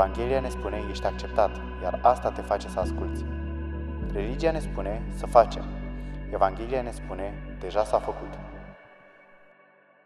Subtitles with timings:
[0.00, 3.24] Evanghelia ne spune, ești acceptat, iar asta te face să asculți.
[4.12, 5.64] Religia ne spune, să facem.
[6.32, 8.28] Evanghelia ne spune, deja s-a făcut.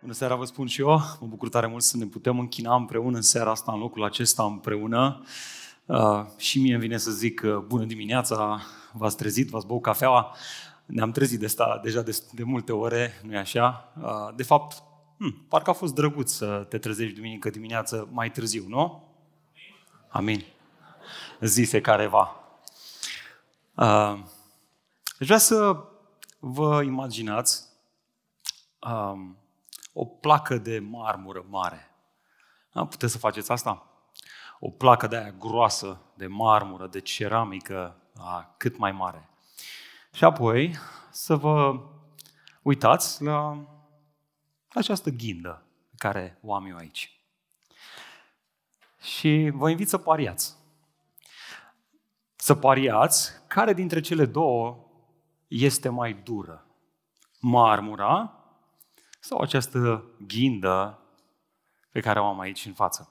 [0.01, 0.89] Bună seara, vă spun și eu.
[1.21, 4.43] Mă bucur tare mult să ne putem închina împreună în seara asta, în locul acesta
[4.43, 5.23] împreună.
[5.87, 8.61] Uh, și mie îmi vine să zic uh, bună dimineața,
[8.93, 10.35] v-ați trezit, v-ați băut cafeaua.
[10.87, 13.93] Ne-am trezit de sta deja de, de multe ore, nu-i așa?
[14.01, 14.83] Uh, de fapt,
[15.19, 19.04] hmm, parcă a fost drăguț să te trezești duminică dimineață mai târziu, nu?
[20.15, 20.45] Amin.
[21.41, 22.37] Zise careva.
[23.75, 24.23] Uh,
[25.19, 25.85] vrea să
[26.39, 27.65] vă imaginați
[28.79, 29.37] um,
[29.93, 31.91] o placă de marmură mare.
[32.73, 32.87] Da?
[32.87, 33.87] Puteți să faceți asta?
[34.61, 38.55] O placă de aia groasă, de marmură, de ceramică, da?
[38.57, 39.29] cât mai mare.
[40.13, 40.79] Și apoi
[41.11, 41.81] să vă
[42.63, 43.59] uitați la
[44.69, 47.14] această ghindă pe care o am eu aici.
[49.05, 50.57] Și vă invit să pariați.
[52.37, 54.87] Să pariați care dintre cele două
[55.49, 56.67] este mai dură.
[57.41, 58.39] Marmura
[59.21, 60.99] sau această ghindă
[61.91, 63.09] pe care o am aici în față.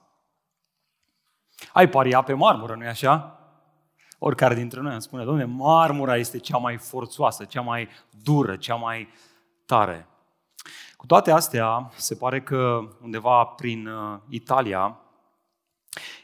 [1.74, 3.40] Ai paria pe marmură, nu-i așa?
[4.20, 7.90] Oricare dintre noi îmi spune, domnule, marmura este cea mai forțoasă, cea mai
[8.24, 9.08] dură, cea mai
[9.66, 10.08] tare.
[10.96, 14.98] Cu toate astea, se pare că undeva prin uh, Italia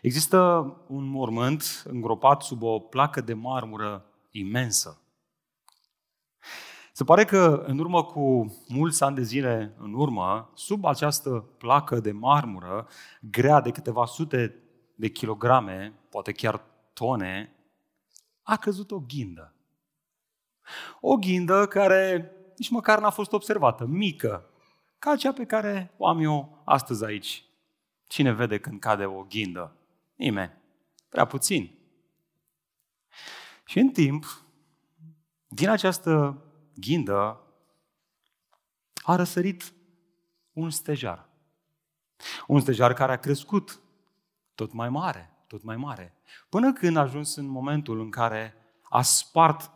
[0.01, 0.37] există
[0.87, 5.01] un mormânt îngropat sub o placă de marmură imensă.
[6.93, 11.99] Se pare că în urmă cu mulți ani de zile în urmă, sub această placă
[11.99, 12.87] de marmură,
[13.21, 14.63] grea de câteva sute
[14.95, 16.61] de kilograme, poate chiar
[16.93, 17.55] tone,
[18.43, 19.53] a căzut o ghindă.
[21.01, 24.49] O ghindă care nici măcar n-a fost observată, mică,
[24.99, 27.43] ca cea pe care o am eu astăzi aici.
[28.07, 29.75] Cine vede când cade o ghindă?
[30.19, 30.51] Nimeni.
[31.09, 31.77] Prea puțin.
[33.65, 34.25] Și în timp,
[35.47, 36.43] din această
[36.75, 37.41] ghindă,
[39.03, 39.73] a răsărit
[40.53, 41.29] un stejar.
[42.47, 43.81] Un stejar care a crescut
[44.55, 46.13] tot mai mare, tot mai mare,
[46.49, 48.53] până când a ajuns în momentul în care
[48.89, 49.71] a spart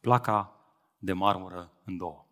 [0.00, 0.60] placa
[0.98, 2.26] de marmură în două.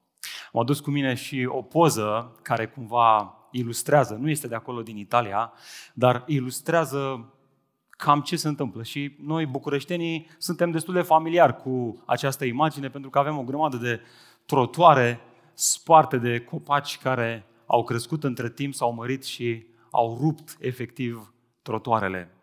[0.53, 4.97] Am adus cu mine și o poză care cumva ilustrează, nu este de acolo din
[4.97, 5.53] Italia,
[5.95, 7.29] dar ilustrează
[7.97, 8.83] cam ce se întâmplă.
[8.83, 13.77] Și noi, bucureștenii, suntem destul de familiari cu această imagine pentru că avem o grămadă
[13.77, 14.01] de
[14.47, 15.21] trotuare
[15.55, 22.35] sparte de copaci care au crescut între timp, s-au mărit și au rupt efectiv trotuarele.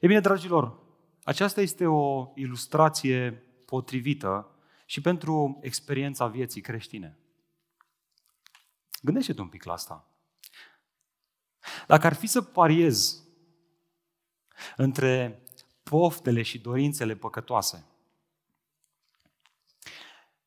[0.00, 0.78] E bine, dragilor,
[1.24, 4.50] aceasta este o ilustrație potrivită
[4.86, 7.18] și pentru experiența vieții creștine.
[9.02, 10.10] Gândește-te un pic la asta.
[11.86, 13.25] Dacă ar fi să pariez
[14.76, 15.42] între
[15.82, 17.86] poftele și dorințele păcătoase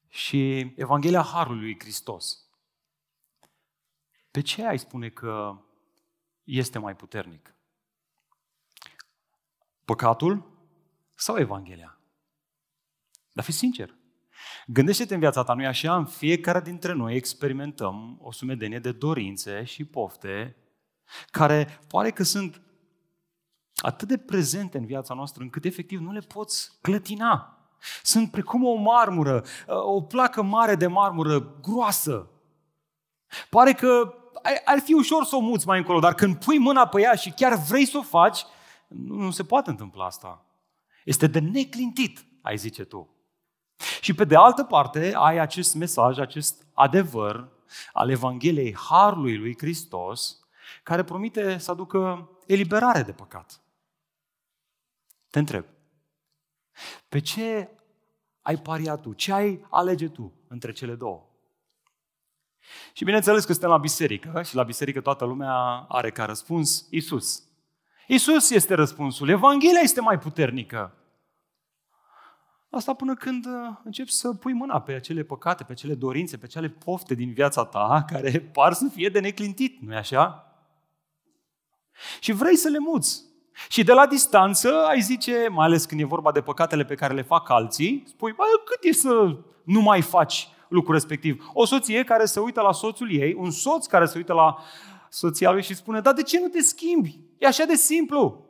[0.07, 2.43] și Evanghelia Harului lui Hristos,
[4.31, 5.61] pe ce ai spune că
[6.43, 7.55] este mai puternic?
[9.85, 10.57] Păcatul
[11.15, 11.99] sau Evanghelia?
[13.33, 13.97] Dar fi sincer.
[14.67, 15.95] Gândește-te în viața ta, nu așa?
[15.95, 20.55] În fiecare dintre noi experimentăm o sumedenie de dorințe și pofte
[21.31, 22.61] care pare că sunt
[23.81, 27.57] atât de prezente în viața noastră încât efectiv nu le poți clătina.
[28.03, 32.29] Sunt precum o marmură, o placă mare de marmură groasă.
[33.49, 34.13] Pare că
[34.65, 37.31] ar fi ușor să o muți mai încolo, dar când pui mâna pe ea și
[37.31, 38.45] chiar vrei să o faci,
[38.87, 40.45] nu se poate întâmpla asta.
[41.05, 43.09] Este de neclintit, ai zice tu.
[44.01, 47.47] Și pe de altă parte, ai acest mesaj, acest adevăr
[47.93, 50.39] al Evangheliei Harului lui Hristos,
[50.83, 53.61] care promite să aducă eliberare de păcat.
[55.29, 55.65] Te întreb,
[57.09, 57.69] pe ce
[58.41, 59.13] ai pariat tu?
[59.13, 61.23] Ce ai alege tu între cele două?
[62.93, 67.43] Și bineînțeles că suntem la biserică și la biserică toată lumea are ca răspuns Isus.
[68.07, 69.29] Isus este răspunsul.
[69.29, 70.93] Evanghelia este mai puternică.
[72.69, 76.45] Asta până când uh, începi să pui mâna pe acele păcate, pe acele dorințe, pe
[76.45, 80.53] acele pofte din viața ta care par să fie de neclintit, nu-i așa?
[82.19, 83.28] Și vrei să le muți.
[83.67, 87.13] Și de la distanță ai zice, mai ales când e vorba de păcatele pe care
[87.13, 91.49] le fac alții, spui, bă, cât e să nu mai faci lucrul respectiv?
[91.53, 94.57] O soție care se uită la soțul ei, un soț care se uită la
[95.09, 97.19] soția lui și spune, dar de ce nu te schimbi?
[97.37, 98.45] E așa de simplu.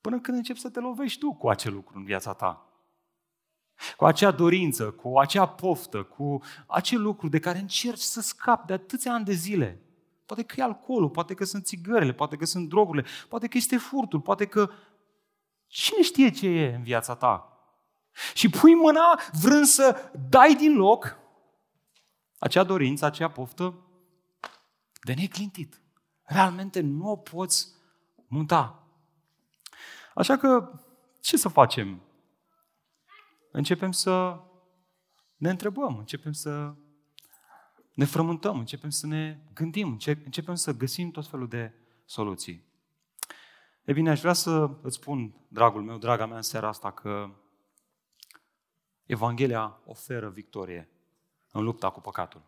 [0.00, 2.64] Până când începi să te lovești tu cu acel lucru în viața ta.
[3.96, 8.72] Cu acea dorință, cu acea poftă, cu acel lucru de care încerci să scapi de
[8.72, 9.80] atâția ani de zile.
[10.30, 13.76] Poate că e alcoolul, poate că sunt țigările, poate că sunt drogurile, poate că este
[13.76, 14.70] furtul, poate că
[15.66, 17.58] cine știe ce e în viața ta.
[18.34, 21.18] Și pui mâna vrând să dai din loc
[22.38, 23.74] acea dorință, acea poftă
[25.02, 25.82] de neclintit.
[26.22, 27.68] Realmente nu o poți
[28.26, 28.86] muta.
[30.14, 30.80] Așa că,
[31.20, 32.02] ce să facem?
[33.50, 34.40] Începem să
[35.36, 36.74] ne întrebăm, începem să
[37.94, 42.64] ne frământăm, începem să ne gândim, începem să găsim tot felul de soluții.
[43.84, 47.30] E bine, aș vrea să îți spun, dragul meu, draga mea, în seara asta, că
[49.04, 50.88] Evanghelia oferă victorie
[51.52, 52.42] în lupta cu păcatul.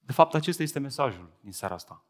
[0.00, 2.04] De fapt, acesta este mesajul din seara asta.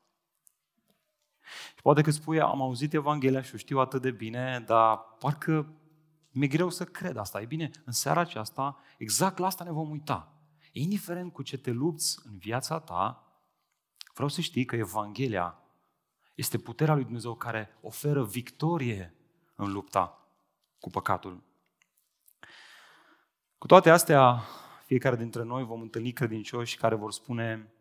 [1.74, 5.72] Și poate că spui, am auzit Evanghelia și o știu atât de bine, dar parcă
[6.30, 7.40] mi-e greu să cred asta.
[7.40, 10.32] E bine, în seara aceasta, exact la asta ne vom uita.
[10.72, 13.24] Indiferent cu ce te lupți în viața ta,
[14.14, 15.58] vreau să știi că Evanghelia
[16.34, 19.14] este puterea lui Dumnezeu care oferă victorie
[19.54, 20.28] în lupta
[20.80, 21.42] cu păcatul.
[23.58, 24.42] Cu toate astea,
[24.84, 27.72] fiecare dintre noi vom întâlni credincioși care vor spune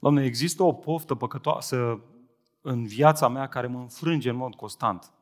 [0.00, 2.00] Doamne, există o poftă păcătoasă
[2.60, 5.12] în viața mea care mă înfrânge în mod constant.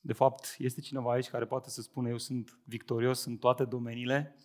[0.00, 4.36] De fapt, este cineva aici care poate să spună eu sunt victorios în toate domeniile?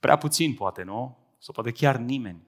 [0.00, 1.18] Prea puțin poate, nu?
[1.38, 2.46] Sau poate chiar nimeni.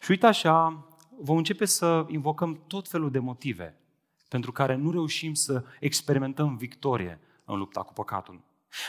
[0.00, 0.86] Și uite așa,
[1.20, 3.80] vom începe să invocăm tot felul de motive
[4.28, 8.40] pentru care nu reușim să experimentăm victorie în lupta cu păcatul.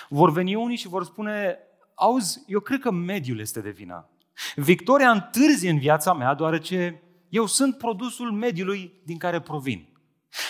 [0.09, 1.57] Vor veni unii și vor spune,
[1.95, 4.09] auzi, eu cred că mediul este de vină.
[4.55, 9.87] Victoria întârzi în viața mea deoarece eu sunt produsul mediului din care provin.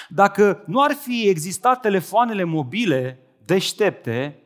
[0.10, 4.44] Dacă nu ar fi existat telefoanele mobile deștepte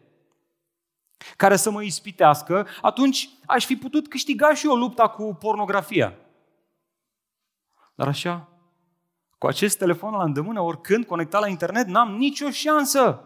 [1.35, 6.13] care să mă ispitească, atunci aș fi putut câștiga și eu lupta cu pornografia.
[7.95, 8.47] Dar așa,
[9.37, 13.23] cu acest telefon la îndemână, oricând conectat la internet, n-am nicio șansă.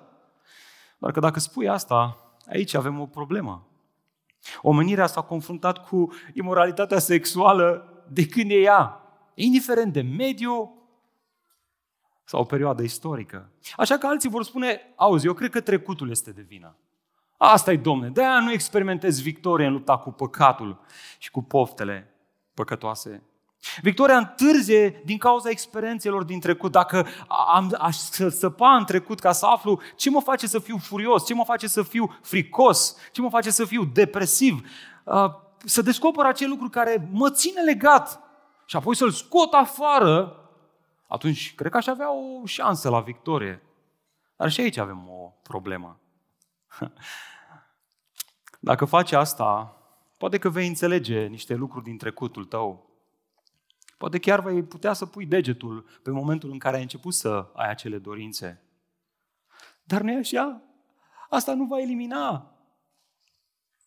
[0.97, 2.17] Doar că dacă spui asta,
[2.49, 3.67] aici avem o problemă.
[4.61, 9.01] Omenirea s-a confruntat cu imoralitatea sexuală de când e ea,
[9.33, 10.76] indiferent de mediu
[12.27, 13.49] sau o perioadă istorică.
[13.75, 16.75] Așa că alții vor spune, auzi, eu cred că trecutul este de vină.
[17.37, 20.79] asta e, domne, de-aia nu experimentez victorie în lupta cu păcatul
[21.17, 22.13] și cu poftele
[22.53, 23.23] păcătoase.
[23.81, 26.71] Victoria întârzie din cauza experiențelor din trecut.
[26.71, 27.07] Dacă
[27.53, 27.95] am, aș
[28.29, 31.67] săpa în trecut ca să aflu ce mă face să fiu furios, ce mă face
[31.67, 34.69] să fiu fricos, ce mă face să fiu depresiv,
[35.03, 35.29] uh,
[35.65, 38.19] să descoper acel lucru care mă ține legat
[38.65, 40.41] și apoi să-l scot afară,
[41.07, 43.61] atunci cred că aș avea o șansă la victorie.
[44.35, 45.99] Dar și aici avem o problemă.
[48.59, 49.77] Dacă faci asta,
[50.17, 52.89] poate că vei înțelege niște lucruri din trecutul tău.
[53.97, 57.69] Poate chiar vei putea să pui degetul pe momentul în care ai început să ai
[57.69, 58.61] acele dorințe.
[59.83, 60.61] Dar nu e așa?
[61.29, 62.51] Asta nu va elimina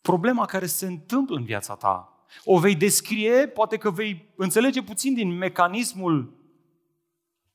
[0.01, 2.25] problema care se întâmplă în viața ta.
[2.43, 6.40] O vei descrie, poate că vei înțelege puțin din mecanismul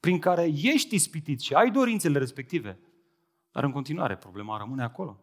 [0.06, 2.78] prin care ești ispitit și ai dorințele respective.
[3.52, 5.20] Dar în continuare, problema rămâne acolo.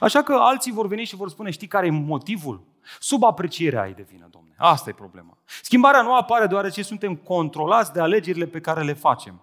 [0.00, 2.66] Așa că alții vor veni și vor spune, știi care e motivul?
[3.00, 4.54] Sub aprecierea ai de vină, domne.
[4.58, 5.38] Asta e problema.
[5.62, 9.40] Schimbarea nu apare deoarece suntem controlați de alegerile pe care le facem.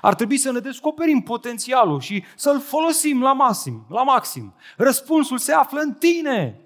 [0.00, 4.54] Ar trebui să ne descoperim potențialul și să-l folosim la maxim, la maxim.
[4.76, 6.60] Răspunsul se află în tine.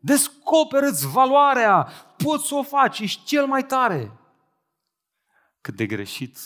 [0.00, 4.12] Descoperă-ți valoarea, poți să o faci, ești cel mai tare.
[5.66, 6.38] Cât de greșit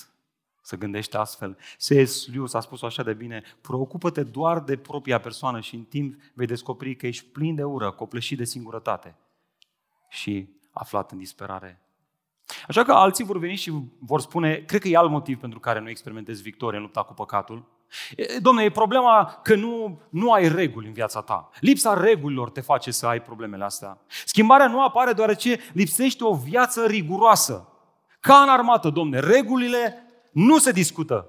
[0.62, 1.57] să gândești astfel.
[1.77, 2.27] C.S.
[2.33, 6.47] Lewis a spus așa de bine, preocupă-te doar de propria persoană și în timp vei
[6.47, 9.17] descoperi că ești plin de ură, copleșit de singurătate
[10.09, 11.81] și aflat în disperare.
[12.69, 15.81] Așa că alții vor veni și vor spune, cred că e alt motiv pentru care
[15.81, 17.65] nu experimentezi victorie în lupta cu păcatul.
[18.39, 21.50] Domne, e problema că nu, nu ai reguli în viața ta.
[21.59, 23.99] Lipsa regulilor te face să ai problemele astea.
[24.25, 27.70] Schimbarea nu apare deoarece lipsește o viață riguroasă.
[28.21, 31.29] Ca în armată, domne, regulile nu se discută,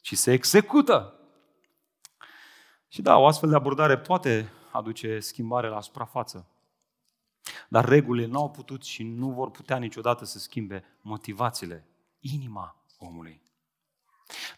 [0.00, 1.14] ci se execută.
[2.88, 6.46] Și da, o astfel de abordare poate aduce schimbare la suprafață.
[7.68, 11.86] Dar regulile nu au putut și nu vor putea niciodată să schimbe motivațiile,
[12.20, 13.42] inima omului.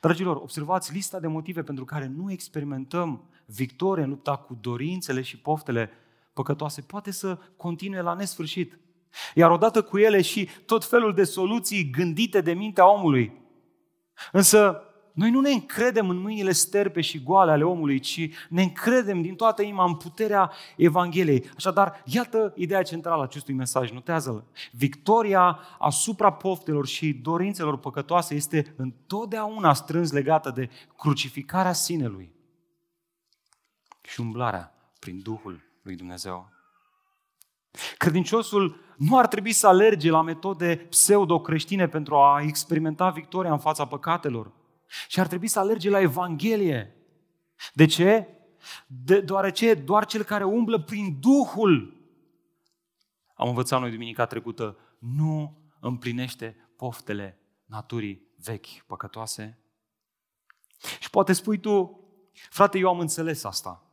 [0.00, 5.38] Dragilor, observați lista de motive pentru care nu experimentăm victorie în lupta cu dorințele și
[5.38, 5.90] poftele
[6.33, 6.81] păcătoase.
[6.81, 8.78] Poate să continue la nesfârșit.
[9.35, 13.40] Iar odată cu ele și tot felul de soluții gândite de mintea omului.
[14.33, 19.23] Însă noi nu ne încredem în mâinile sterpe și goale ale omului, ci ne încredem
[19.23, 21.50] din toată inima în puterea Evangheliei.
[21.57, 24.45] Așadar, iată ideea centrală a acestui mesaj, notează-l.
[24.71, 32.33] Victoria asupra poftelor și dorințelor păcătoase este întotdeauna strâns legată de crucificarea sinelui
[34.02, 36.50] și umblarea prin Duhul lui Dumnezeu.
[37.96, 43.86] Credinciosul nu ar trebui să alerge la metode pseudo-creștine pentru a experimenta victoria în fața
[43.86, 44.52] păcatelor.
[45.08, 46.96] Și ar trebui să alerge la Evanghelie.
[47.72, 48.28] De ce?
[48.86, 52.00] De, deoarece doar cel care umblă prin Duhul,
[53.34, 59.58] am învățat noi duminica trecută, nu împlinește poftele naturii vechi, păcătoase.
[61.00, 62.00] Și poate spui tu,
[62.32, 63.91] frate, eu am înțeles asta.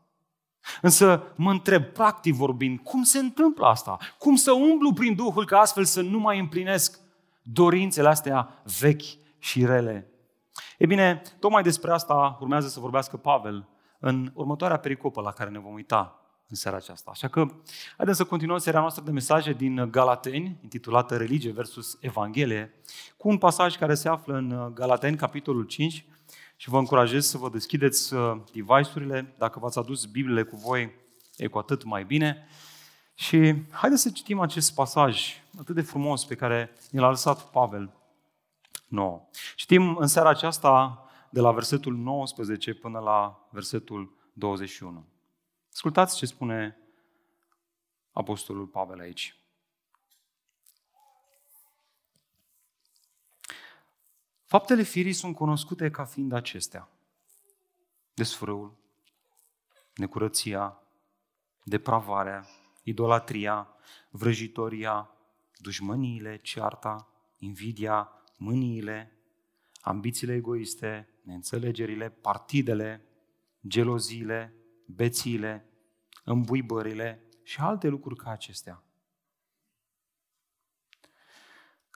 [0.81, 3.97] Însă mă întreb, practic vorbind, cum se întâmplă asta?
[4.17, 6.99] Cum să umblu prin Duhul ca astfel să nu mai împlinesc
[7.41, 10.07] dorințele astea vechi și rele?
[10.77, 13.67] E bine, tocmai despre asta urmează să vorbească Pavel
[13.99, 17.11] în următoarea pericopă la care ne vom uita în seara aceasta.
[17.11, 17.45] Așa că
[17.97, 22.73] haideți să continuăm seria noastră de mesaje din Galateni, intitulată Religie versus Evanghelie,
[23.17, 26.05] cu un pasaj care se află în Galateni, capitolul 5,
[26.61, 29.35] și vă încurajez să vă deschideți uh, device-urile.
[29.37, 30.91] Dacă v-ați adus Bibliile cu voi,
[31.37, 32.47] e cu atât mai bine.
[33.13, 37.93] Și haideți să citim acest pasaj atât de frumos pe care ne l-a lăsat Pavel
[38.87, 39.27] nouă.
[39.55, 45.05] Citim în seara aceasta de la versetul 19 până la versetul 21.
[45.73, 46.77] Ascultați ce spune
[48.11, 49.38] Apostolul Pavel aici.
[54.49, 56.89] Faptele firii sunt cunoscute ca fiind acestea.
[58.13, 58.77] Desfrâul,
[59.95, 60.83] necurăția,
[61.63, 62.47] depravarea,
[62.83, 63.67] idolatria,
[64.09, 65.09] vrăjitoria,
[65.57, 69.17] dușmăniile, cearta, invidia, mâniile,
[69.81, 73.05] ambițiile egoiste, neînțelegerile, partidele,
[73.67, 74.53] geloziile,
[74.85, 75.69] bețiile,
[76.23, 78.83] îmbuibările și alte lucruri ca acestea.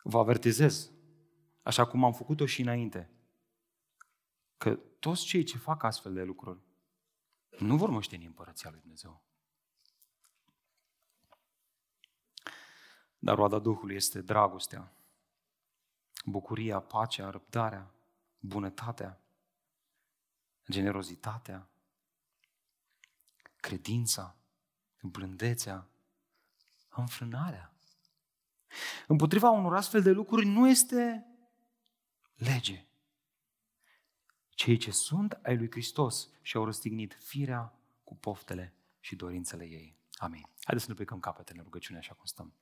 [0.04, 0.93] Vă avertizez
[1.64, 3.10] așa cum am făcut-o și înainte,
[4.58, 6.60] că toți cei ce fac astfel de lucruri
[7.60, 9.24] nu vor moșteni împărăția lui Dumnezeu.
[13.20, 14.94] Dar roada Duhului este dragostea,
[16.26, 17.92] bucuria, pacea, răbdarea,
[18.40, 19.20] bunătatea,
[20.70, 21.70] generozitatea,
[23.56, 24.36] credința,
[25.02, 25.88] blândețea,
[26.90, 27.74] înfrânarea.
[29.08, 31.28] Împotriva unor astfel de lucruri nu este
[32.36, 32.88] lege.
[34.50, 37.74] Cei ce sunt ai lui Hristos și au răstignit firea
[38.04, 39.98] cu poftele și dorințele ei.
[40.14, 40.50] Amin.
[40.64, 42.54] Haideți să ne plecăm capetele în rugăciune așa cum stăm.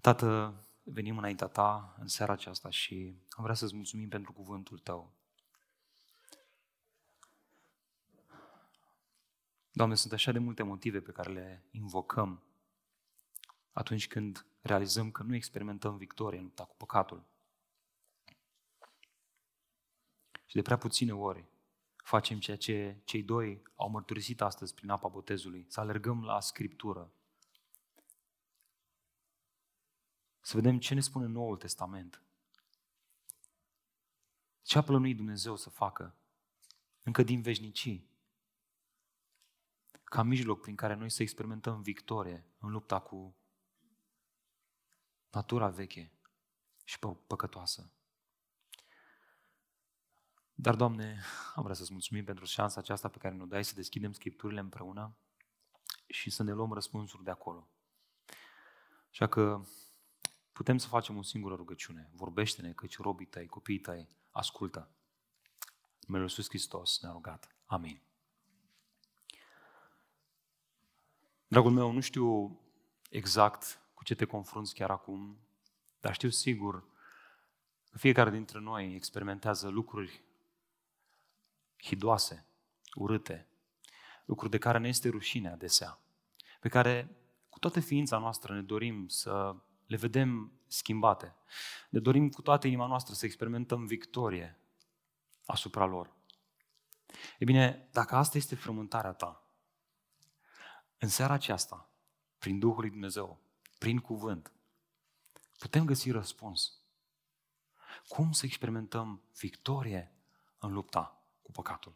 [0.00, 5.12] Tată, venim înaintea Ta în seara aceasta și am vrea să-ți mulțumim pentru cuvântul Tău.
[9.72, 12.42] Doamne, sunt așa de multe motive pe care le invocăm
[13.72, 17.24] atunci când realizăm că nu experimentăm victorie în lupta cu păcatul.
[20.50, 21.44] Și de prea puține ori
[21.96, 27.12] facem ceea ce cei doi au mărturisit astăzi prin apa botezului, să alergăm la Scriptură.
[30.40, 32.22] Să vedem ce ne spune Noul Testament.
[34.62, 36.14] Ce a plănuit Dumnezeu să facă
[37.02, 38.10] încă din veșnicii,
[40.04, 43.36] ca mijloc prin care noi să experimentăm victorie în lupta cu
[45.30, 46.12] natura veche
[46.84, 47.92] și păcătoasă.
[50.62, 51.20] Dar, Doamne,
[51.54, 55.16] am vrea să-ți mulțumim pentru șansa aceasta pe care ne-o dai să deschidem Scripturile împreună
[56.06, 57.68] și să ne luăm răspunsuri de acolo.
[59.10, 59.60] Așa că
[60.52, 62.10] putem să facem o singură rugăciune.
[62.14, 64.90] Vorbește-ne căci robii tăi, copiii tăi, ascultă.
[66.00, 67.56] Numele Iisus Hristos ne-a rugat.
[67.66, 68.00] Amin.
[71.46, 72.60] Dragul meu, nu știu
[73.10, 75.38] exact cu ce te confrunți chiar acum,
[76.00, 76.84] dar știu sigur
[77.90, 80.28] că fiecare dintre noi experimentează lucruri
[81.82, 82.46] hidoase,
[82.94, 83.48] urâte,
[84.24, 85.98] lucruri de care ne este rușine adesea,
[86.60, 87.16] pe care
[87.48, 89.56] cu toată ființa noastră ne dorim să
[89.86, 91.34] le vedem schimbate.
[91.90, 94.58] Ne dorim cu toată inima noastră să experimentăm victorie
[95.46, 96.12] asupra lor.
[97.38, 99.44] E bine, dacă asta este frământarea ta,
[100.98, 101.90] în seara aceasta,
[102.38, 103.40] prin Duhul lui Dumnezeu,
[103.78, 104.52] prin cuvânt,
[105.58, 106.80] putem găsi răspuns.
[108.08, 110.12] Cum să experimentăm victorie
[110.58, 111.19] în lupta
[111.50, 111.94] cu păcatul?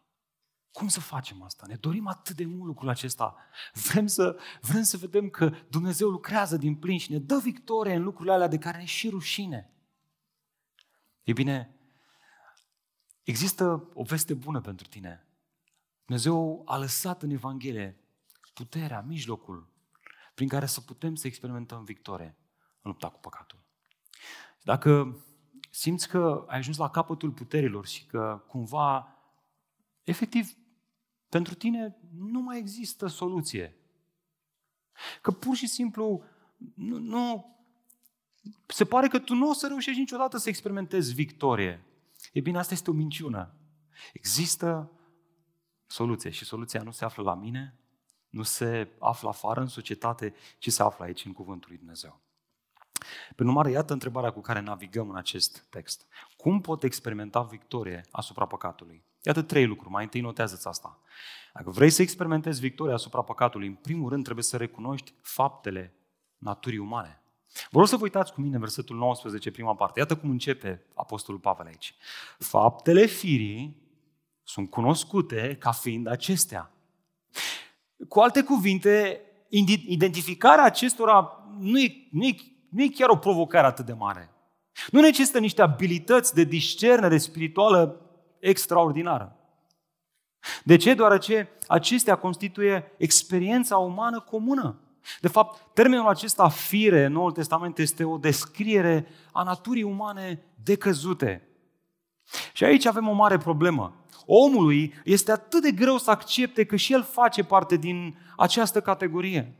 [0.72, 1.66] Cum să facem asta?
[1.66, 3.36] Ne dorim atât de mult lucrul acesta.
[3.72, 8.02] Vrem să, vrem să vedem că Dumnezeu lucrează din plin și ne dă victorie în
[8.02, 9.72] lucrurile alea de care ne și rușine.
[11.22, 11.76] E bine,
[13.22, 15.26] există o veste bună pentru tine.
[16.04, 18.00] Dumnezeu a lăsat în Evanghelie
[18.54, 19.72] puterea, mijlocul
[20.34, 22.36] prin care să putem să experimentăm victorie
[22.82, 23.58] în lupta cu păcatul.
[24.62, 25.18] Dacă
[25.70, 29.13] simți că ai ajuns la capătul puterilor și că cumva,
[30.04, 30.52] efectiv,
[31.28, 33.76] pentru tine nu mai există soluție.
[35.20, 36.24] Că pur și simplu
[36.74, 37.54] nu, nu
[38.66, 41.84] se pare că tu nu o să reușești niciodată să experimentezi victorie.
[42.32, 43.54] E bine, asta este o minciună.
[44.12, 44.92] Există
[45.86, 47.78] soluție și soluția nu se află la mine,
[48.28, 52.22] nu se află afară în societate, ci se află aici în Cuvântul lui Dumnezeu.
[53.36, 56.06] Pe urmare, iată întrebarea cu care navigăm în acest text.
[56.36, 59.04] Cum pot experimenta victorie asupra păcatului?
[59.24, 59.92] Iată trei lucruri.
[59.92, 60.98] Mai întâi notează-ți asta.
[61.54, 65.94] Dacă vrei să experimentezi victoria asupra păcatului, în primul rând trebuie să recunoști faptele
[66.38, 67.22] naturii umane.
[67.70, 69.98] Vă rog să vă uitați cu mine versetul 19, prima parte.
[69.98, 71.94] Iată cum începe Apostolul Pavel aici.
[72.38, 73.82] Faptele firii
[74.42, 76.72] sunt cunoscute ca fiind acestea.
[78.08, 79.20] Cu alte cuvinte,
[79.88, 82.34] identificarea acestora nu e, nu e,
[82.68, 84.30] nu e chiar o provocare atât de mare.
[84.90, 88.03] Nu necesită niște abilități de discernere spirituală
[88.48, 89.36] extraordinară.
[90.64, 90.94] De ce?
[90.94, 94.78] Deoarece acestea constituie experiența umană comună.
[95.20, 101.48] De fapt, termenul acesta fire în Noul Testament este o descriere a naturii umane decăzute.
[102.52, 103.94] Și aici avem o mare problemă.
[104.26, 109.54] Omului este atât de greu să accepte că și el face parte din această categorie.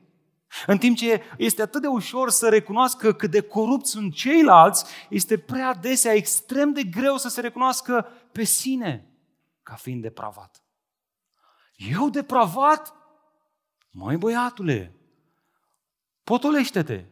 [0.66, 5.38] În timp ce este atât de ușor să recunoască cât de corupți sunt ceilalți, este
[5.38, 9.08] prea adesea extrem de greu să se recunoască pe sine
[9.62, 10.62] ca fiind depravat.
[11.76, 12.94] Eu depravat?
[13.90, 14.96] Măi băiatule,
[16.24, 17.04] potolește-te!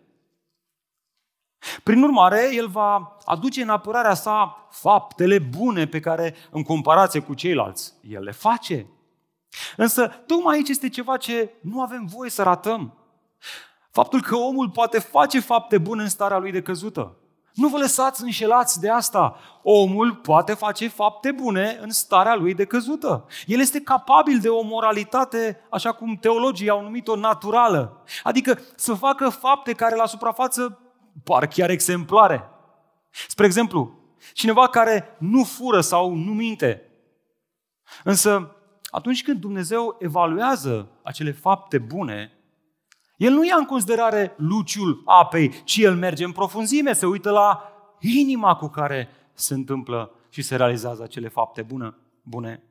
[1.83, 7.35] Prin urmare, el va aduce în apărarea sa faptele bune pe care, în comparație cu
[7.35, 8.87] ceilalți, el le face.
[9.76, 13.01] Însă, tocmai aici este ceva ce nu avem voie să ratăm.
[13.90, 17.16] Faptul că omul poate face fapte bune în starea lui de căzută.
[17.55, 19.37] Nu vă lăsați înșelați de asta.
[19.62, 23.26] Omul poate face fapte bune în starea lui de căzută.
[23.46, 28.02] El este capabil de o moralitate, așa cum teologii au numit-o, naturală.
[28.22, 30.78] Adică să facă fapte care la suprafață
[31.24, 32.48] par chiar exemplare.
[33.28, 33.98] Spre exemplu,
[34.33, 36.83] cineva care nu fură sau nu minte.
[38.05, 38.57] Însă,
[38.90, 42.33] atunci când Dumnezeu evaluează acele fapte bune,
[43.22, 47.72] el nu ia în considerare luciul apei, ci el merge în profunzime, se uită la
[48.00, 51.94] inima cu care se întâmplă și se realizează acele fapte bune.
[52.22, 52.62] bune.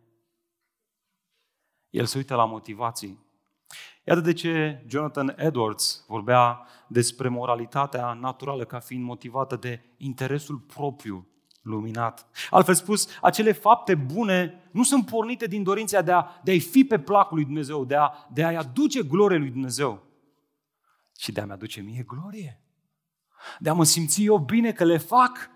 [1.90, 3.20] El se uită la motivații.
[4.04, 11.28] Iată de ce Jonathan Edwards vorbea despre moralitatea naturală ca fiind motivată de interesul propriu
[11.62, 12.28] luminat.
[12.50, 16.84] Altfel spus, acele fapte bune nu sunt pornite din dorința de, a, de a-i fi
[16.84, 20.10] pe placul lui Dumnezeu, de, a, de a-i aduce glorie lui Dumnezeu,
[21.22, 22.62] ci de a-mi aduce mie glorie.
[23.60, 25.50] De a mă simți eu bine că le fac.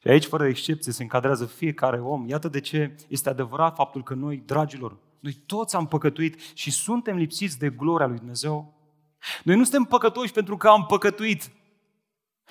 [0.00, 2.28] Și aici, fără excepție, se încadrează fiecare om.
[2.28, 7.16] Iată de ce este adevărat faptul că noi, dragilor, noi toți am păcătuit și suntem
[7.16, 8.74] lipsiți de gloria lui Dumnezeu.
[9.44, 11.50] Noi nu suntem păcătoși pentru că am păcătuit.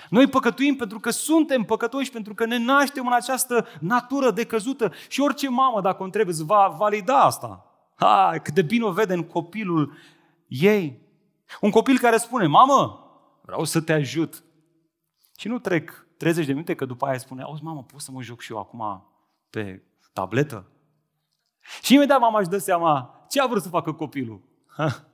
[0.10, 4.94] Noi păcătuim pentru că suntem păcătoși, pentru că ne naștem în această natură decăzută.
[5.10, 7.62] Și orice mamă, dacă o întrebi, îți va valida asta.
[7.96, 9.98] Ha, cât de bine o vede în copilul
[10.48, 11.02] ei.
[11.62, 13.00] Un copil care spune, mamă,
[13.42, 14.44] vreau să te ajut.
[15.38, 18.22] Și nu trec 30 de minute că după aia spune, auzi mamă, pot să mă
[18.22, 19.08] joc și eu acum
[19.50, 19.84] pe
[20.14, 20.66] tabletă?
[21.82, 24.42] Și imediat mama își dă seama ce a vrut să facă copilul.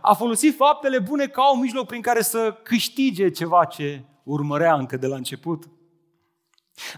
[0.00, 4.96] A folosit faptele bune ca un mijloc prin care să câștige ceva ce urmărea încă
[4.96, 5.68] de la început.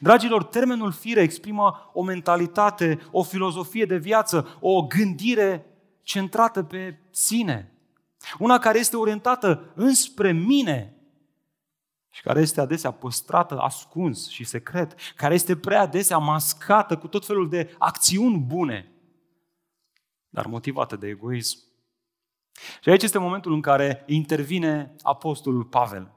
[0.00, 5.66] Dragilor, termenul fire exprimă o mentalitate, o filozofie de viață, o gândire
[6.02, 7.72] centrată pe sine.
[8.38, 10.96] Una care este orientată înspre mine
[12.10, 17.26] și care este adesea păstrată ascuns și secret, care este prea adesea mascată cu tot
[17.26, 18.92] felul de acțiuni bune,
[20.28, 21.58] dar motivată de egoism.
[22.82, 26.10] Și aici este momentul în care intervine Apostolul Pavel.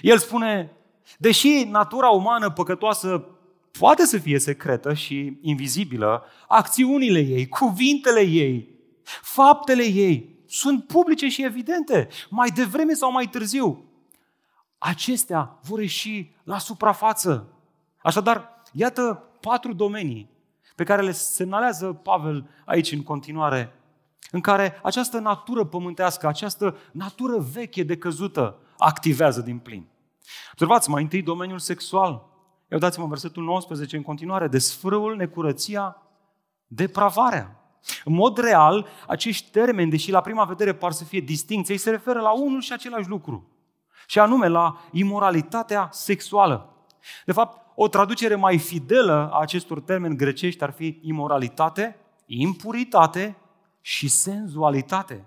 [0.00, 0.72] El spune,
[1.18, 3.38] deși natura umană păcătoasă
[3.78, 8.77] poate să fie secretă și invizibilă, acțiunile ei, cuvintele ei,
[9.22, 12.08] faptele ei sunt publice și evidente.
[12.30, 13.84] Mai devreme sau mai târziu,
[14.78, 17.52] acestea vor ieși la suprafață.
[18.02, 20.30] Așadar, iată patru domenii
[20.76, 23.72] pe care le semnalează Pavel aici în continuare,
[24.30, 29.86] în care această natură pământească, această natură veche de căzută activează din plin.
[30.52, 32.26] Observați mai întâi domeniul sexual.
[32.68, 34.48] Eu dați-mă versetul 19 în continuare.
[34.48, 36.02] Desfrâul, necurăția,
[36.66, 37.67] depravarea.
[38.04, 41.90] În mod real, acești termeni, deși la prima vedere par să fie distincți, ei se
[41.90, 43.48] referă la unul și același lucru.
[44.06, 46.72] Și anume la imoralitatea sexuală.
[47.24, 51.96] De fapt, o traducere mai fidelă a acestor termeni grecești ar fi imoralitate,
[52.26, 53.36] impuritate
[53.80, 55.26] și senzualitate.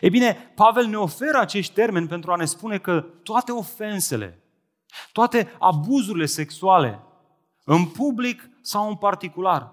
[0.00, 4.42] E bine, Pavel ne oferă acești termeni pentru a ne spune că toate ofensele,
[5.12, 7.00] toate abuzurile sexuale,
[7.64, 9.72] în public sau în particular,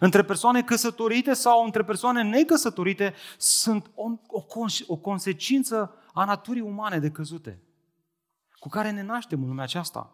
[0.00, 4.44] între persoane căsătorite sau între persoane necăsătorite, sunt o, o,
[4.86, 7.62] o consecință a naturii umane de căzute,
[8.58, 10.12] cu care ne naștem în lumea aceasta.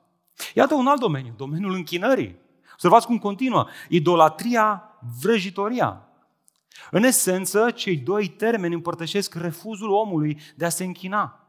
[0.54, 2.36] Iată un alt domeniu, domeniul închinării.
[2.72, 3.66] Observați cum continuă.
[3.88, 6.08] Idolatria, vrăjitoria.
[6.90, 11.48] În esență, cei doi termeni împărtășesc refuzul omului de a se închina.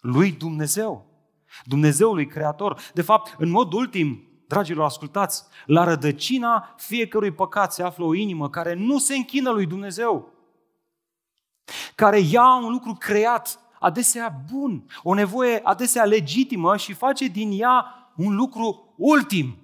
[0.00, 1.06] Lui Dumnezeu.
[1.64, 2.80] Dumnezeului Creator.
[2.94, 8.50] De fapt, în mod ultim, dragilor, ascultați, la rădăcina fiecărui păcat se află o inimă
[8.50, 10.32] care nu se închină lui Dumnezeu.
[11.94, 17.84] Care ia un lucru creat, adesea bun, o nevoie adesea legitimă și face din ea
[18.16, 19.56] un lucru ultim.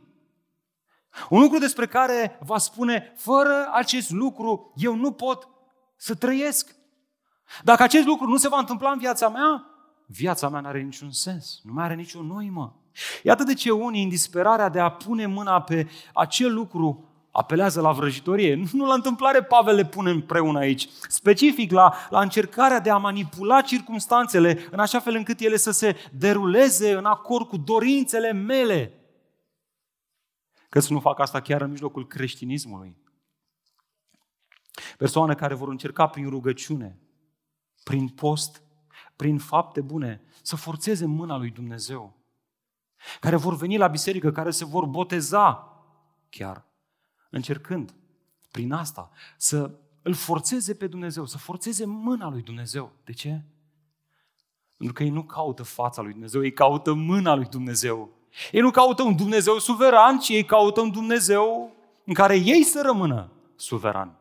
[1.29, 5.49] Un lucru despre care va spune, fără acest lucru eu nu pot
[5.97, 6.75] să trăiesc.
[7.63, 9.65] Dacă acest lucru nu se va întâmpla în viața mea,
[10.07, 12.78] viața mea nu are niciun sens, nu mai are nicio noimă.
[13.23, 17.93] Iată de ce unii, în disperarea de a pune mâna pe acel lucru, apelează la
[17.93, 18.63] vrăjitorie.
[18.73, 20.89] Nu la întâmplare Pavel le pune împreună aici.
[21.09, 25.97] Specific la, la încercarea de a manipula circumstanțele în așa fel încât ele să se
[26.13, 28.93] deruleze în acord cu dorințele mele.
[30.69, 32.97] Că să nu fac asta chiar în mijlocul creștinismului.
[34.97, 36.99] Persoane care vor încerca prin rugăciune,
[37.85, 38.63] prin post,
[39.17, 42.18] prin fapte bune, să forțeze mâna lui Dumnezeu.
[43.21, 45.73] Care vor veni la biserică, care se vor boteza
[46.29, 46.65] chiar,
[47.31, 47.95] încercând
[48.51, 49.71] prin asta să
[50.03, 52.93] îl forțeze pe Dumnezeu, să forțeze mâna lui Dumnezeu.
[53.05, 53.43] De ce?
[54.77, 58.11] Pentru că ei nu caută fața lui Dumnezeu, ei caută mâna lui Dumnezeu.
[58.53, 62.83] Ei nu caută un Dumnezeu suveran, ci ei caută un Dumnezeu în care ei să
[62.83, 64.19] rămână suveran.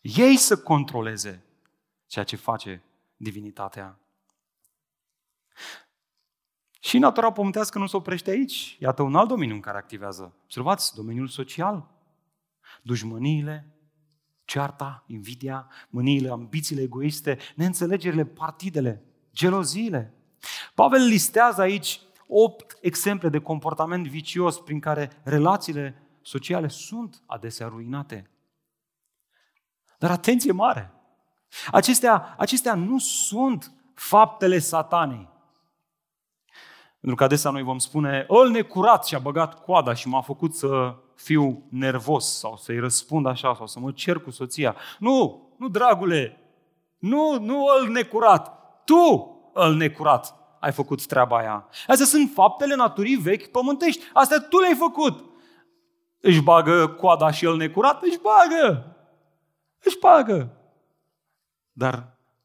[0.00, 1.44] Ei să controleze
[2.06, 2.82] ceea ce face
[3.16, 3.98] divinitatea.
[6.80, 8.76] Și natura pământească nu se oprește aici.
[8.80, 10.34] Iată un alt domeniu în care activează.
[10.42, 11.90] Observați, domeniul social.
[12.82, 13.74] Dușmăniile,
[14.44, 20.14] cearta, invidia, mâniile, ambițiile egoiste, neînțelegerile, partidele, geloziile.
[20.74, 28.30] Pavel listează aici opt exemple de comportament vicios prin care relațiile sociale sunt adesea ruinate.
[29.98, 30.94] Dar atenție mare!
[31.72, 35.29] Acestea, acestea nu sunt faptele satanei.
[37.00, 40.54] Pentru că adesea noi vom spune, îl necurat și a băgat coada și m-a făcut
[40.54, 44.76] să fiu nervos sau să-i răspund așa sau să mă cer cu soția.
[44.98, 46.40] Nu, nu dragule,
[46.98, 51.68] nu, nu îl necurat, tu îl necurat ai făcut treaba aia.
[51.86, 54.04] Astea sunt faptele naturii vechi pământești.
[54.12, 55.24] Astea tu le-ai făcut.
[56.20, 58.02] Își bagă coada și el necurat?
[58.02, 58.96] Își bagă.
[59.78, 60.56] Își bagă.
[61.72, 61.92] Dar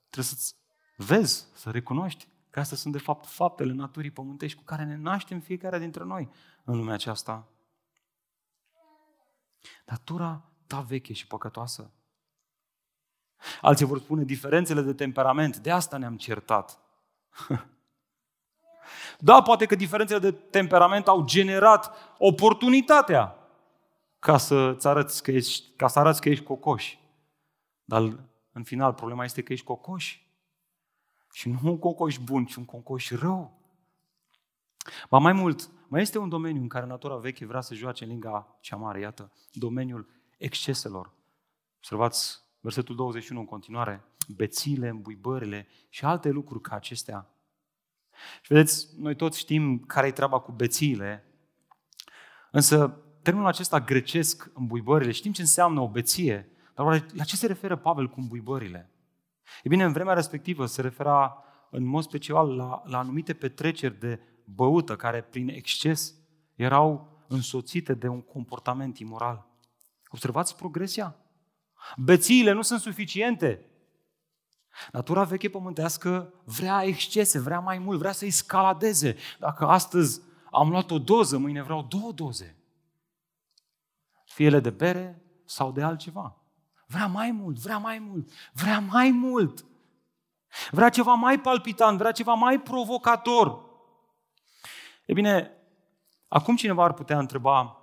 [0.09, 0.55] trebuie să-ți
[0.97, 5.39] vezi, să recunoști că astea sunt de fapt faptele naturii pământești cu care ne naștem
[5.39, 6.29] fiecare dintre noi
[6.63, 7.47] în lumea aceasta.
[9.85, 11.91] Natura ta veche și păcătoasă.
[13.61, 16.79] Alții vor spune diferențele de temperament, de asta ne-am certat.
[19.19, 23.35] Da, poate că diferențele de temperament au generat oportunitatea
[24.19, 26.97] ca să arăți că ești, ca să arăți că ești cocoș.
[27.83, 28.01] Dar
[28.51, 30.24] în final problema este că ești cocoș.
[31.35, 33.59] Și nu un cocoș bun, ci un cocoș rău.
[35.09, 38.09] Ba mai mult, mai este un domeniu în care natura veche vrea să joace în
[38.09, 41.11] linga cea mare, iată, domeniul exceselor.
[41.77, 47.29] Observați versetul 21 în continuare, bețile, îmbuibările și alte lucruri ca acestea
[48.41, 51.23] și vedeți, noi toți știm care e treaba cu bețiile,
[52.51, 57.75] însă termenul acesta grecesc, îmbuibările, știm ce înseamnă o beție, dar la ce se referă
[57.75, 58.89] Pavel cu îmbuibările?
[59.63, 64.19] E bine, în vremea respectivă se refera în mod special la, la anumite petreceri de
[64.45, 66.13] băută care prin exces
[66.55, 69.47] erau însoțite de un comportament imoral.
[70.07, 71.15] Observați progresia?
[71.97, 73.69] Bețiile nu sunt suficiente.
[74.91, 79.15] Natura veche pământească vrea excese, vrea mai mult, vrea să-i scaladeze.
[79.39, 82.57] Dacă astăzi am luat o doză, mâine vreau două doze.
[84.25, 86.44] Fie ele de bere sau de altceva.
[86.85, 89.65] Vrea mai mult, vrea mai mult, vrea mai mult.
[90.71, 93.63] Vrea ceva mai palpitant, vrea ceva mai provocator.
[95.05, 95.51] E bine,
[96.27, 97.77] acum cineva ar putea întreba,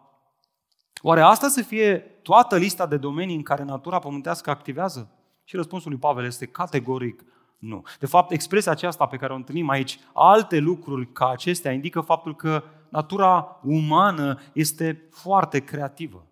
[1.03, 5.11] oare asta să fie toată lista de domenii în care natura pământească activează?
[5.45, 7.25] Și răspunsul lui Pavel este categoric
[7.59, 7.83] nu.
[7.99, 12.37] De fapt, expresia aceasta pe care o întâlnim aici, alte lucruri ca acestea, indică faptul
[12.37, 16.27] că natura umană este foarte creativă.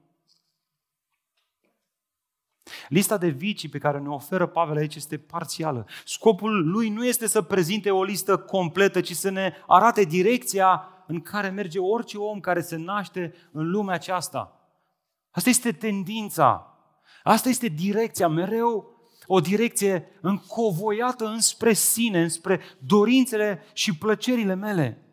[2.89, 5.87] Lista de vicii pe care ne oferă Pavel aici este parțială.
[6.05, 11.21] Scopul lui nu este să prezinte o listă completă, ci să ne arate direcția în
[11.21, 14.61] care merge orice om care se naște în lumea aceasta.
[15.31, 16.79] Asta este tendința.
[17.23, 18.29] Asta este direcția.
[18.29, 25.05] Mereu o direcție încovoiată înspre sine, înspre dorințele și plăcerile mele.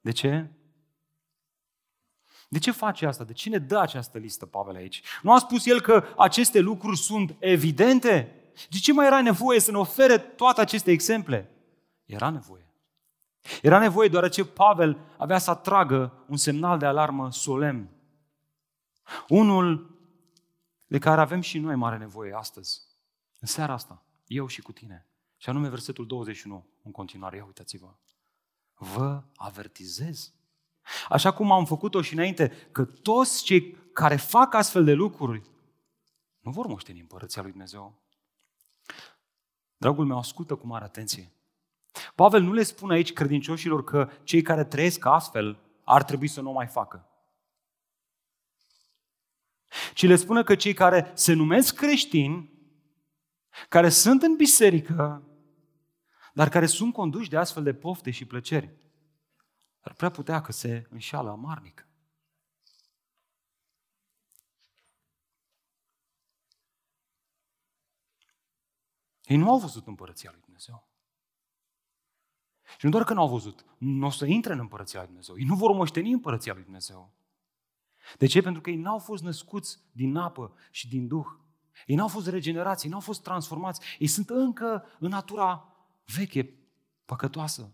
[0.00, 0.53] De ce?
[2.54, 3.24] De ce face asta?
[3.24, 5.02] De ce ne dă această listă Pavel aici?
[5.22, 8.34] Nu a spus el că aceste lucruri sunt evidente?
[8.70, 11.50] De ce mai era nevoie să ne ofere toate aceste exemple?
[12.04, 12.72] Era nevoie.
[13.62, 17.88] Era nevoie deoarece Pavel avea să atragă un semnal de alarmă solemn.
[19.28, 19.98] Unul
[20.86, 22.80] de care avem și noi mare nevoie astăzi,
[23.40, 25.06] în seara asta, eu și cu tine.
[25.36, 27.36] Și anume versetul 21 în continuare.
[27.36, 27.94] Ia uitați-vă.
[28.74, 30.32] Vă avertizez.
[31.08, 35.42] Așa cum am făcut-o și înainte, că toți cei care fac astfel de lucruri
[36.40, 38.02] nu vor moșteni împărăția lui Dumnezeu.
[39.76, 41.32] Dragul meu, ascultă cu mare atenție.
[42.14, 46.50] Pavel nu le spune aici credincioșilor că cei care trăiesc astfel ar trebui să nu
[46.50, 47.08] o mai facă
[49.94, 52.52] ci le spune că cei care se numesc creștini,
[53.68, 55.22] care sunt în biserică,
[56.32, 58.74] dar care sunt conduși de astfel de pofte și plăceri,
[59.84, 61.86] ar prea putea că se înșală amarnic.
[69.24, 70.88] Ei nu au văzut împărăția lui Dumnezeu.
[72.78, 75.38] Și nu doar că nu au văzut, nu o să intre în împărăția lui Dumnezeu.
[75.38, 77.12] Ei nu vor moșteni împărăția lui Dumnezeu.
[78.18, 78.42] De ce?
[78.42, 81.26] Pentru că ei n-au fost născuți din apă și din Duh.
[81.86, 83.80] Ei n-au fost regenerați, ei n-au fost transformați.
[83.98, 86.54] Ei sunt încă în natura veche,
[87.04, 87.72] păcătoasă.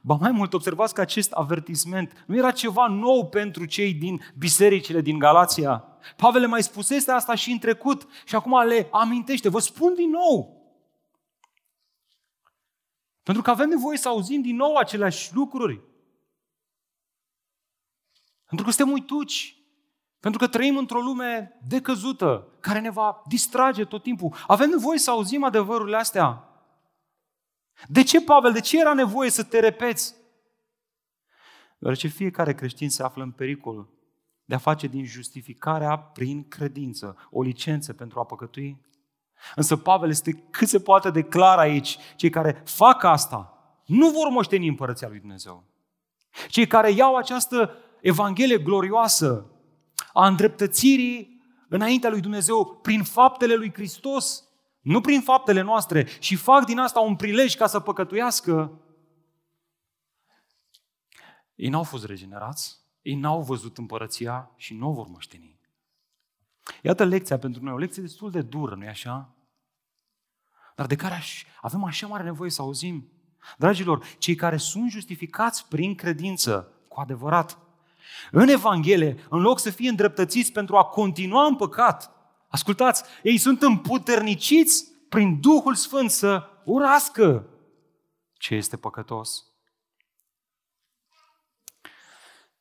[0.00, 5.00] Ba mai mult, observați că acest avertisment nu era ceva nou pentru cei din bisericile
[5.00, 5.84] din Galația.
[6.16, 9.48] Pavel le mai spusese asta și în trecut și acum le amintește.
[9.48, 10.58] Vă spun din nou.
[13.22, 15.80] Pentru că avem nevoie să auzim din nou aceleași lucruri.
[18.46, 19.54] Pentru că suntem uituci.
[20.20, 24.36] Pentru că trăim într-o lume decăzută, care ne va distrage tot timpul.
[24.46, 26.49] Avem nevoie să auzim adevărurile astea.
[27.88, 30.14] De ce, Pavel, de ce era nevoie să te repeți?
[31.78, 33.88] Deoarece fiecare creștin se află în pericol
[34.44, 38.80] de a face din justificarea prin credință o licență pentru a păcătui.
[39.54, 41.98] Însă Pavel este cât se poate de clar aici.
[42.16, 43.54] Cei care fac asta
[43.86, 45.64] nu vor moșteni împărăția lui Dumnezeu.
[46.48, 49.50] Cei care iau această Evanghelie glorioasă
[50.12, 54.44] a îndreptățirii înaintea lui Dumnezeu prin faptele lui Hristos,
[54.80, 58.80] nu prin faptele noastre, și fac din asta un prilej ca să păcătuiască,
[61.54, 65.58] ei n-au fost regenerați, ei n-au văzut împărăția și nu o vor moșteni.
[66.82, 69.34] Iată lecția pentru noi, o lecție destul de dură, nu-i așa?
[70.76, 71.22] Dar de care
[71.60, 73.12] avem așa mare nevoie să auzim.
[73.58, 77.58] Dragilor, cei care sunt justificați prin credință, cu adevărat,
[78.30, 82.19] în Evanghelie, în loc să fie îndreptățiți pentru a continua în păcat,
[82.50, 87.46] ascultați, ei sunt împuterniciți prin Duhul Sfânt să urască
[88.32, 89.44] ce este păcătos.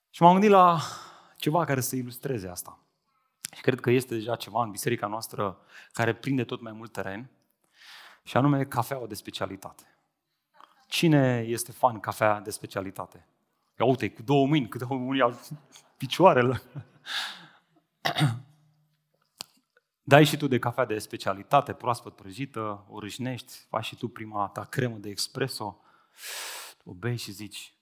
[0.09, 0.79] Și m-am gândit la
[1.37, 2.79] ceva care să ilustreze asta.
[3.55, 5.57] Și cred că este deja ceva în biserica noastră
[5.91, 7.29] care prinde tot mai mult teren,
[8.23, 9.83] și anume cafeaua de specialitate.
[10.87, 13.27] Cine este fan cafea de specialitate?
[13.79, 15.39] Ia uite, cu două mâini, câte unii au
[15.97, 16.61] picioarele.
[20.09, 24.47] Dai și tu de cafea de specialitate, proaspăt prăjită, o râșnești, faci și tu prima
[24.47, 25.81] ta cremă de espresso,
[26.83, 27.73] o bei și zici,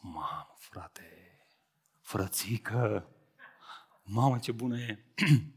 [0.00, 1.38] mamă, frate,
[2.00, 3.06] frățică,
[4.02, 5.04] mamă, ce bună e.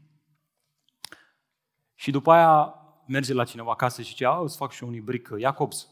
[2.02, 2.74] și după aia
[3.06, 5.88] merge la cineva acasă și zice, îți fac și un ibric Jacobs.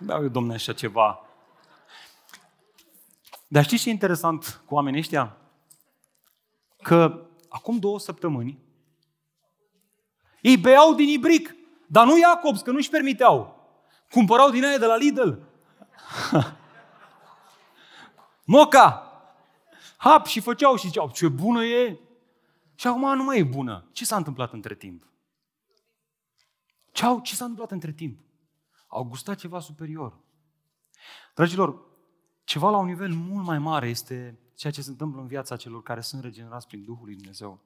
[0.00, 1.22] Beau eu, domne, așa ceva
[3.48, 5.36] dar știți ce e interesant cu oamenii ăștia?
[6.82, 8.66] că acum două săptămâni
[10.40, 11.54] ei beau din ibric,
[11.86, 13.56] dar nu Iacobs, că nu-și permiteau.
[14.10, 15.30] Cumpărau din aia de la Lidl.
[18.44, 19.02] Moca!
[19.96, 21.98] Hap și făceau și ziceau, ce bună e!
[22.74, 23.88] Și acum nu mai e bună.
[23.92, 25.06] Ce s-a întâmplat între timp?
[26.92, 28.20] Ce, au, ce s-a întâmplat între timp?
[28.86, 30.18] Au gustat ceva superior.
[31.34, 31.86] Dragilor,
[32.44, 35.82] ceva la un nivel mult mai mare este ceea ce se întâmplă în viața celor
[35.82, 37.60] care sunt regenerați prin Duhul lui Dumnezeu.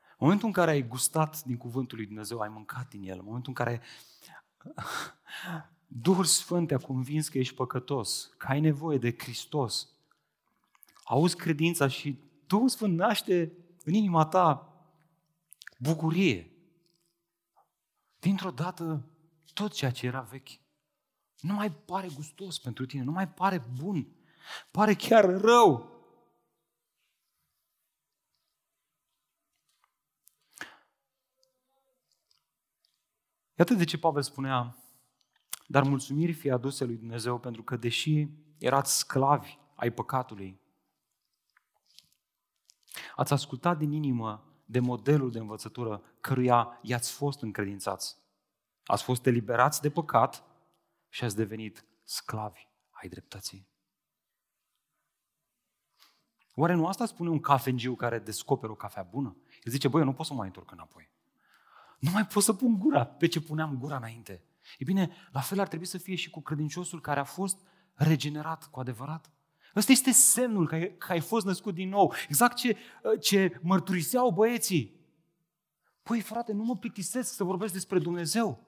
[0.00, 3.24] În momentul în care ai gustat din cuvântul lui Dumnezeu, ai mâncat din el, în
[3.24, 3.82] momentul în care
[5.86, 9.88] Duhul Sfânt te-a convins că ești păcătos, că ai nevoie de Hristos,
[11.04, 13.52] auzi credința și Duhul Sfânt naște
[13.84, 14.72] în inima ta
[15.78, 16.52] bucurie.
[18.18, 19.04] Dintr-o dată,
[19.54, 20.60] tot ceea ce era vechi
[21.40, 24.06] nu mai pare gustos pentru tine, nu mai pare bun,
[24.70, 25.90] pare chiar rău.
[33.54, 34.76] Iată de ce Pavel spunea,
[35.66, 38.28] dar mulțumiri fie aduse lui Dumnezeu pentru că deși
[38.58, 40.60] erați sclavi ai păcatului,
[43.16, 48.16] ați ascultat din inimă de modelul de învățătură căruia i-ați fost încredințați.
[48.84, 50.44] Ați fost eliberați de păcat
[51.08, 53.71] și ați devenit sclavi ai dreptății.
[56.54, 59.36] Oare nu asta spune un cafengiu care descoperă o cafea bună?
[59.62, 61.10] El zice, băi, eu nu pot să mai întorc înapoi.
[61.98, 64.42] Nu mai pot să pun gura pe ce puneam gura înainte.
[64.78, 67.60] E bine, la fel ar trebui să fie și cu credinciosul care a fost
[67.94, 69.32] regenerat cu adevărat.
[69.76, 72.14] Ăsta este semnul că ai, că ai fost născut din nou.
[72.28, 72.76] Exact ce,
[73.20, 75.00] ce mărturiseau băieții.
[76.02, 78.66] Păi, frate, nu mă plictisesc să vorbesc despre Dumnezeu.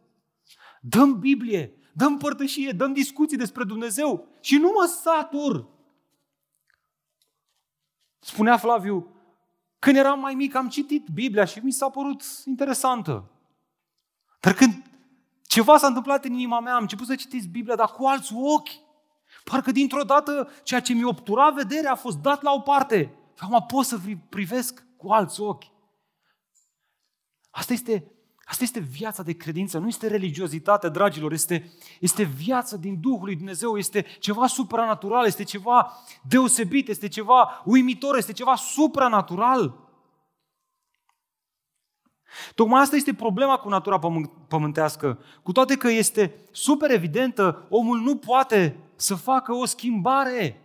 [0.81, 5.69] Dăm Biblie, dăm părtășie, dăm discuții despre Dumnezeu și nu mă satur.
[8.25, 9.09] Spunea Flaviu,
[9.79, 13.31] când eram mai mic am citit Biblia și mi s-a părut interesantă.
[14.41, 14.91] Dar când
[15.47, 18.69] ceva s-a întâmplat în inima mea, am început să citiți Biblia, dar cu alți ochi.
[19.45, 23.15] Parcă dintr-o dată ceea ce mi obtura vederea a fost dat la o parte.
[23.35, 25.65] Și acum pot să privesc cu alți ochi.
[27.51, 28.13] Asta este,
[28.45, 33.37] asta este viața de credință, nu este religiozitate, dragilor, este, este viața din Duhul lui
[33.37, 39.83] Dumnezeu, este ceva supranatural, este ceva deosebit, este ceva uimitor, este ceva supranatural.
[42.55, 43.99] Tocmai asta este problema cu natura
[44.49, 45.19] pământească.
[45.43, 50.65] Cu toate că este super evidentă, omul nu poate să facă o schimbare.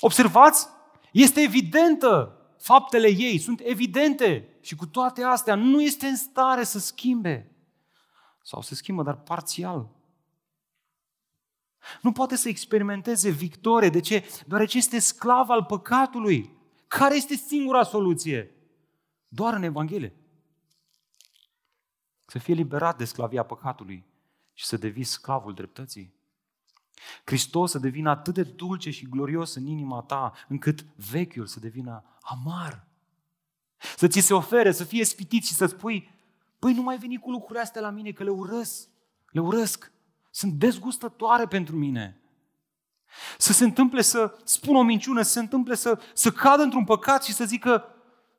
[0.00, 0.68] Observați?
[1.12, 2.35] Este evidentă.
[2.66, 7.56] Faptele ei sunt evidente și cu toate astea nu este în stare să schimbe.
[8.42, 9.90] Sau se schimbă, dar parțial.
[12.02, 13.88] Nu poate să experimenteze victorie.
[13.88, 14.24] De ce?
[14.46, 16.58] Deoarece este sclav al păcatului.
[16.86, 18.54] Care este singura soluție?
[19.28, 20.16] Doar în Evanghelie.
[22.24, 24.04] Să fie liberat de sclavia păcatului
[24.52, 26.14] și să devii sclavul dreptății.
[27.24, 32.04] Hristos să devină atât de dulce și glorios în inima ta, încât vechiul să devină
[32.20, 32.86] amar.
[33.96, 36.10] Să ți se ofere, să fie spitit și să spui,
[36.58, 38.88] păi nu mai veni cu lucrurile astea la mine, că le urăsc,
[39.30, 39.92] le urăsc,
[40.30, 42.20] sunt dezgustătoare pentru mine.
[43.38, 47.24] Să se întâmple să spun o minciună, să se întâmple să, să cadă într-un păcat
[47.24, 47.84] și să zică,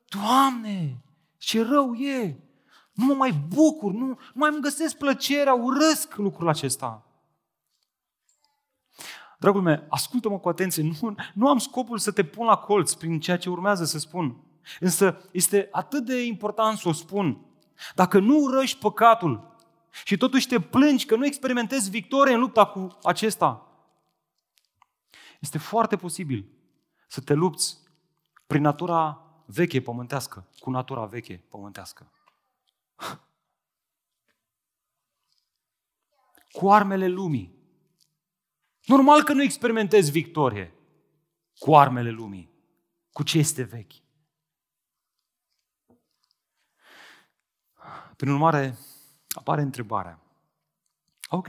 [0.08, 1.02] Doamne,
[1.36, 2.38] ce rău e!
[2.92, 7.07] Nu mă mai bucur, nu, nu mai îmi găsesc plăcerea, urăsc lucrul acesta.
[9.38, 13.20] Dragul meu, ascultă-mă cu atenție, nu, nu am scopul să te pun la colț prin
[13.20, 14.36] ceea ce urmează să spun.
[14.80, 17.46] Însă este atât de important să o spun.
[17.94, 19.56] Dacă nu urăști păcatul
[20.04, 23.66] și totuși te plângi că nu experimentezi victorie în lupta cu acesta,
[25.40, 26.48] este foarte posibil
[27.06, 27.78] să te lupți
[28.46, 32.12] prin natura veche pământească, cu natura veche pământească.
[36.52, 37.57] Cu armele lumii.
[38.88, 40.74] Normal că nu experimentezi victorie
[41.58, 42.50] cu armele lumii,
[43.12, 43.92] cu ce este vechi.
[48.16, 48.78] Prin urmare,
[49.28, 50.22] apare întrebarea.
[51.28, 51.48] Ok,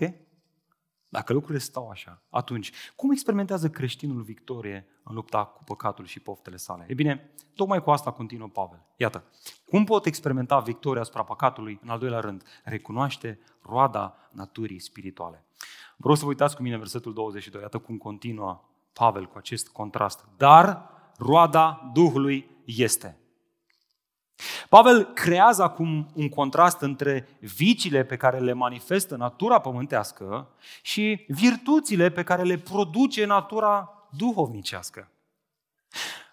[1.09, 6.57] dacă lucrurile stau așa, atunci, cum experimentează creștinul victorie în lupta cu păcatul și poftele
[6.57, 6.85] sale?
[6.87, 8.85] E bine, tocmai cu asta continuă Pavel.
[8.95, 9.23] Iată,
[9.65, 11.79] cum pot experimenta victoria asupra păcatului?
[11.83, 15.43] În al doilea rând, recunoaște roada naturii spirituale.
[15.97, 17.61] Vreau să vă uitați cu mine versetul 22.
[17.61, 20.25] Iată cum continuă Pavel cu acest contrast.
[20.37, 23.17] Dar roada Duhului este.
[24.69, 30.47] Pavel creează acum un contrast între viciile pe care le manifestă natura pământească
[30.81, 35.11] și virtuțile pe care le produce natura duhovnicească.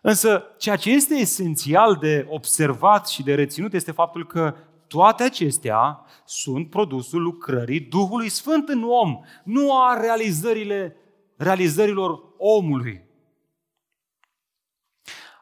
[0.00, 4.54] Însă, ceea ce este esențial de observat și de reținut este faptul că
[4.86, 10.96] toate acestea sunt produsul lucrării Duhului Sfânt în om, nu a realizările,
[11.36, 13.04] realizărilor omului.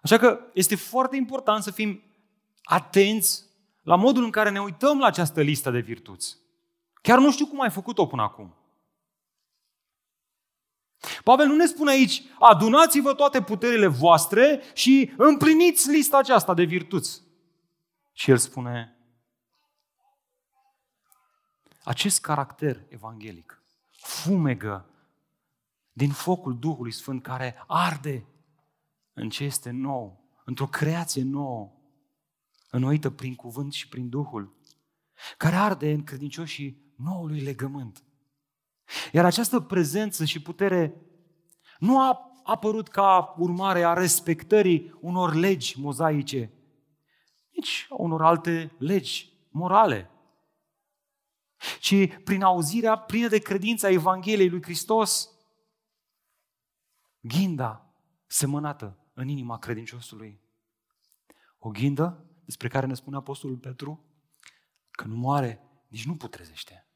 [0.02, 2.02] Așa că este foarte important să fim
[2.62, 3.44] atenți
[3.82, 6.38] la modul în care ne uităm la această listă de virtuți.
[7.02, 8.54] Chiar nu știu cum ai făcut-o până acum.
[11.24, 17.22] Pavel nu ne spune aici, adunați-vă toate puterile voastre și împliniți lista aceasta de virtuți.
[18.12, 18.96] Și el spune,
[21.84, 24.88] acest caracter evanghelic fumegă
[25.92, 28.26] din focul Duhului Sfânt care arde
[29.12, 31.72] în ce este nou, într-o creație nouă,
[32.70, 34.56] înnoită prin cuvânt și prin Duhul,
[35.36, 38.02] care arde în credincioșii noului legământ.
[39.12, 40.94] Iar această prezență și putere
[41.78, 46.52] nu a apărut ca urmare a respectării unor legi mozaice,
[47.50, 50.10] nici a unor alte legi morale,
[51.80, 55.30] ci prin auzirea plină de credință a Evangheliei lui Hristos,
[57.20, 57.94] ghinda
[58.26, 60.40] semănată în inima credinciosului.
[61.58, 64.04] O ghindă despre care ne spune Apostolul Petru
[64.90, 66.88] că nu moare, nici nu putrezește.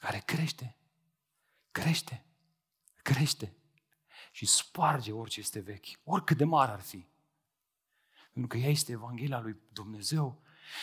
[0.00, 0.76] Care crește,
[1.70, 2.24] crește,
[3.02, 3.54] crește
[4.30, 7.06] și sparge orice este vechi, oricât de mare ar fi.
[8.32, 10.40] Pentru că ea este Evanghelia lui Dumnezeu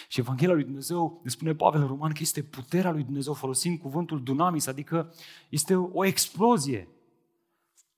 [0.07, 3.79] și Evanghelia lui Dumnezeu, ne spune Pavel în Roman, că este puterea lui Dumnezeu folosind
[3.79, 5.13] cuvântul dunamis, adică
[5.49, 6.87] este o explozie.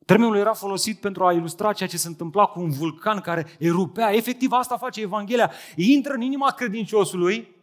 [0.05, 4.13] Termenul era folosit pentru a ilustra ceea ce se întâmpla cu un vulcan care erupea.
[4.13, 5.51] Efectiv, asta face Evanghelia.
[5.76, 7.55] Intră în inima credinciosului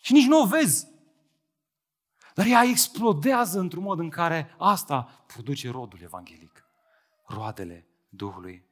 [0.00, 0.93] și nici nu o vezi.
[2.34, 6.64] Dar ea explodează într-un mod în care asta produce rodul evanghelic.
[7.26, 8.64] Roadele Duhului.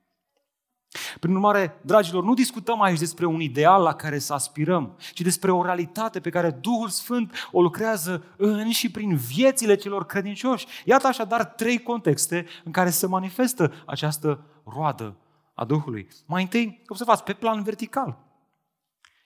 [1.20, 5.50] Prin urmare, dragilor, nu discutăm aici despre un ideal la care să aspirăm, ci despre
[5.50, 10.66] o realitate pe care Duhul Sfânt o lucrează în și prin viețile celor credincioși.
[10.84, 15.16] Iată așadar trei contexte în care se manifestă această roadă
[15.54, 16.08] a Duhului.
[16.26, 18.18] Mai întâi, observați, pe plan vertical.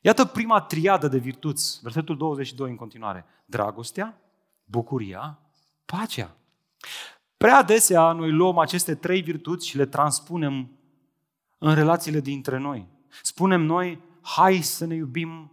[0.00, 3.24] Iată prima triadă de virtuți, versetul 22 în continuare.
[3.46, 4.20] Dragostea,
[4.66, 5.38] bucuria,
[5.84, 6.36] pacea.
[7.36, 10.70] Prea adesea noi luăm aceste trei virtuți și le transpunem
[11.58, 12.86] în relațiile dintre noi.
[13.22, 15.52] Spunem noi, hai să ne iubim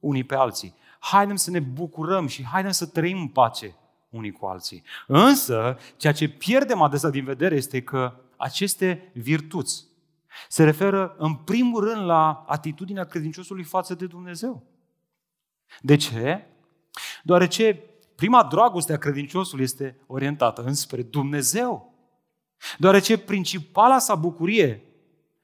[0.00, 0.74] unii pe alții.
[0.98, 3.74] Haidem să ne bucurăm și haidem să trăim în pace
[4.08, 4.82] unii cu alții.
[5.06, 9.84] Însă, ceea ce pierdem adesea din vedere este că aceste virtuți
[10.48, 14.62] se referă în primul rând la atitudinea credinciosului față de Dumnezeu.
[15.80, 16.46] De ce?
[17.22, 17.82] Deoarece
[18.14, 21.94] prima dragoste a credinciosului este orientată înspre Dumnezeu.
[22.78, 24.82] Deoarece principala sa bucurie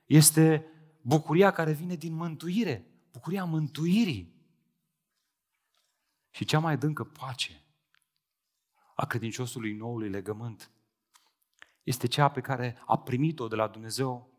[0.06, 0.66] este
[1.00, 4.38] bucuria care vine din mântuire, bucuria mântuirii.
[6.30, 7.64] Și cea mai adâncă pace
[8.94, 10.70] a credinciosului noului legământ
[11.82, 14.30] este cea pe care a primit-o de la Dumnezeu,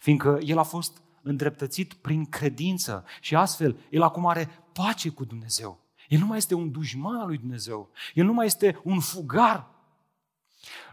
[0.00, 5.83] fiindcă el a fost îndreptățit prin credință și astfel el acum are pace cu Dumnezeu.
[6.14, 7.90] El nu mai este un dușman al lui Dumnezeu.
[8.14, 9.70] El nu mai este un fugar.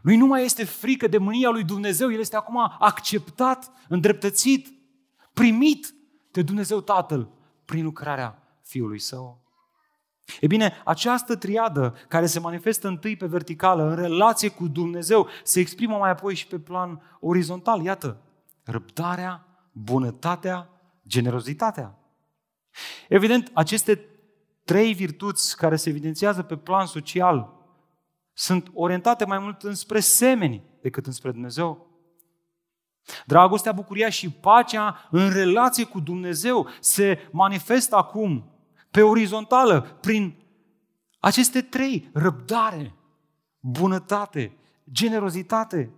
[0.02, 2.12] Lui nu mai este frică de mânia lui Dumnezeu.
[2.12, 4.68] El este acum acceptat, îndreptățit,
[5.34, 5.94] primit
[6.32, 7.30] de Dumnezeu Tatăl
[7.66, 9.42] prin lucrarea Fiului Său.
[10.40, 15.60] E bine, această triadă care se manifestă întâi pe verticală, în relație cu Dumnezeu, se
[15.60, 17.82] exprimă mai apoi și pe plan orizontal.
[17.82, 18.22] Iată,
[18.64, 20.70] răbdarea, bunătatea,
[21.08, 21.96] generozitatea.
[23.10, 24.11] Evident, aceste
[24.72, 27.50] trei virtuți care se evidențiază pe plan social
[28.34, 31.88] sunt orientate mai mult înspre semeni decât înspre Dumnezeu.
[33.26, 38.52] Dragostea, bucuria și pacea în relație cu Dumnezeu se manifestă acum
[38.92, 40.36] pe orizontală prin
[41.20, 42.96] aceste trei, răbdare,
[43.60, 44.58] bunătate,
[44.92, 45.92] generozitate.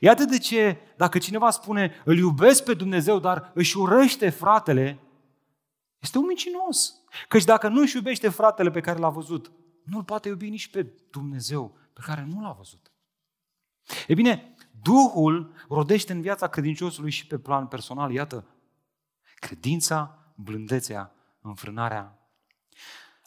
[0.00, 4.98] Iată de ce, dacă cineva spune, îl iubesc pe Dumnezeu, dar își urăște fratele,
[5.98, 6.94] este un mincinos.
[7.28, 9.52] Căci dacă nu își iubește fratele pe care l-a văzut,
[9.84, 12.92] nu-l poate iubi nici pe Dumnezeu pe care nu l-a văzut.
[14.06, 18.44] E bine, Duhul rodește în viața credinciosului și pe plan personal, iată,
[19.34, 22.18] credința, blândețea, înfrânarea.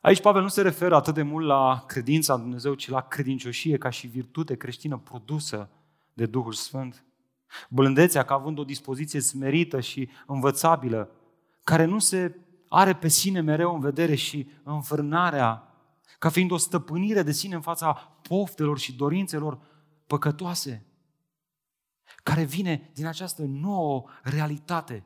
[0.01, 3.77] Aici Pavel nu se referă atât de mult la credința în Dumnezeu, ci la credincioșie
[3.77, 5.69] ca și virtute creștină produsă
[6.13, 7.03] de Duhul Sfânt.
[7.69, 11.09] Blândețea ca având o dispoziție smerită și învățabilă,
[11.63, 12.35] care nu se
[12.73, 15.75] are pe sine mereu în vedere și înfrânarea
[16.19, 19.59] ca fiind o stăpânire de sine în fața poftelor și dorințelor
[20.07, 20.85] păcătoase,
[22.23, 25.05] care vine din această nouă realitate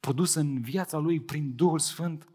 [0.00, 2.28] produsă în viața lui prin Duhul Sfânt.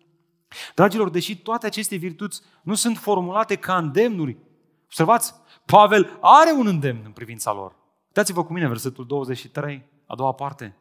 [0.75, 4.37] Dragilor, deși toate aceste virtuți nu sunt formulate ca îndemnuri,
[4.85, 5.33] observați,
[5.65, 7.75] Pavel are un îndemn în privința lor.
[8.07, 10.77] Uitați-vă cu mine versetul 23, a doua parte.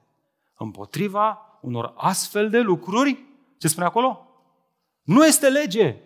[0.56, 3.26] Împotriva unor astfel de lucruri,
[3.58, 4.28] ce spune acolo?
[5.02, 5.96] Nu este lege.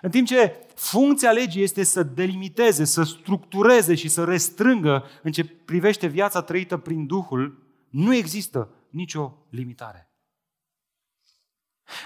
[0.00, 5.44] În timp ce funcția legii este să delimiteze, să structureze și să restrângă în ce
[5.44, 10.08] privește viața trăită prin Duhul, nu există nicio limitare.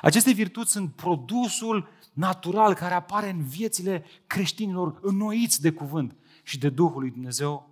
[0.01, 6.69] Aceste virtuți sunt produsul natural care apare în viețile creștinilor înnoiți de cuvânt și de
[6.69, 7.69] Duhul lui Dumnezeu.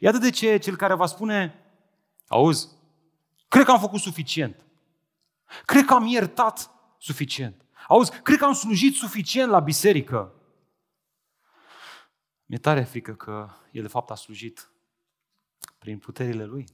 [0.00, 1.54] Iată de ce cel care va spune,
[2.28, 2.68] auzi,
[3.48, 4.65] cred că am făcut suficient.
[5.64, 7.64] Cred că am iertat suficient.
[7.88, 10.34] Auzi, cred că am slujit suficient la biserică.
[12.44, 14.70] Mi-e tare frică că el de fapt a slujit
[15.78, 16.64] prin puterile lui.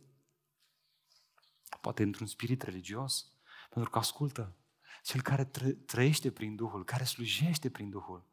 [1.81, 3.33] Poate într-un spirit religios,
[3.71, 4.57] pentru că ascultă.
[5.03, 5.45] Cel care
[5.87, 8.27] trăiește prin Duhul, care slujește prin Duhul,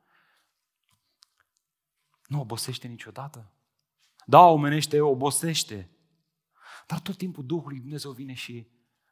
[2.28, 3.52] nu obosește niciodată.
[4.26, 5.90] Da, omenește, obosește.
[6.88, 8.68] Dar tot timpul Duhul lui Dumnezeu vine și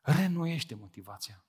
[0.07, 1.45] renoiește motivația.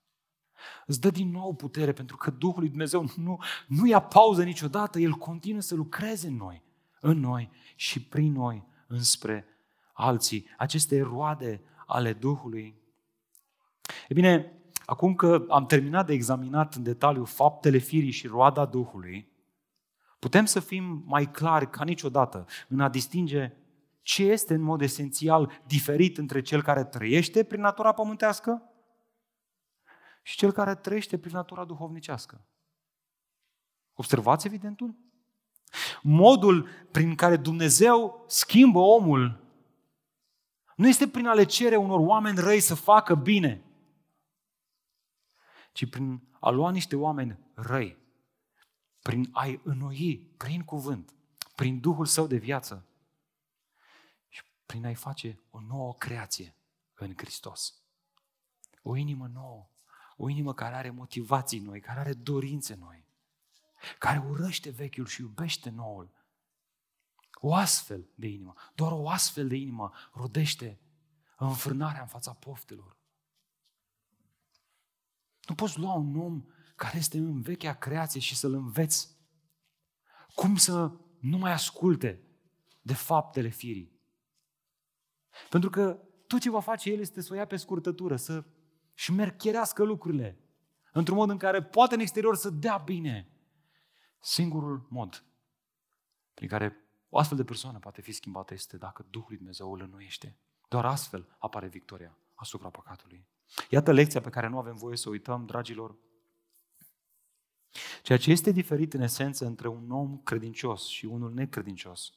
[0.87, 4.99] Îți dă din nou putere, pentru că Duhul lui Dumnezeu nu, nu ia pauză niciodată,
[4.99, 6.63] El continuă să lucreze în noi,
[7.01, 9.47] în noi și prin noi, înspre
[9.93, 10.47] alții.
[10.57, 12.75] Aceste roade ale Duhului.
[14.09, 14.53] E bine,
[14.85, 19.29] acum că am terminat de examinat în detaliu faptele firii și roada Duhului,
[20.19, 23.53] putem să fim mai clari ca niciodată în a distinge
[24.03, 28.63] ce este în mod esențial diferit între cel care trăiește prin natura pământească
[30.23, 32.45] și cel care trăiește prin natura duhovnicească.
[33.95, 34.95] Observați evidentul?
[36.03, 39.47] Modul prin care Dumnezeu schimbă omul
[40.77, 43.65] nu este prin a le cere unor oameni răi să facă bine,
[45.73, 47.97] ci prin a lua niște oameni răi,
[49.03, 51.15] prin a-i înnoi, prin cuvânt,
[51.55, 52.88] prin Duhul Său de viață și
[54.69, 56.55] prin a-i face o nouă creație
[56.95, 57.83] în Hristos.
[58.83, 59.69] O inimă nouă,
[60.17, 63.07] o inimă care are motivații noi, care are dorințe noi,
[63.99, 66.11] care urăște vechiul și iubește noul.
[67.33, 70.81] O astfel de inimă, doar o astfel de inimă rodește
[71.37, 72.97] înfrânarea în fața poftelor.
[75.47, 76.45] Nu poți lua un om
[76.77, 79.17] care este în vechea creație și să-l înveți
[80.35, 82.23] cum să nu mai asculte
[82.83, 83.98] de faptele firii.
[85.51, 88.45] Pentru că tot ce va face el este să o ia pe scurtătură, să
[88.95, 90.39] și mercherească lucrurile
[90.93, 93.29] într-un mod în care poate în exterior să dea bine.
[94.21, 95.25] Singurul mod
[96.35, 96.77] prin care
[97.09, 100.39] o astfel de persoană poate fi schimbată este dacă Duhul lui Dumnezeu îl înnoiește.
[100.69, 103.27] Doar astfel apare victoria asupra păcatului.
[103.71, 105.97] Iată lecția pe care nu avem voie să uităm, dragilor.
[108.03, 112.13] Ceea ce este diferit în esență între un om credincios și unul necredincios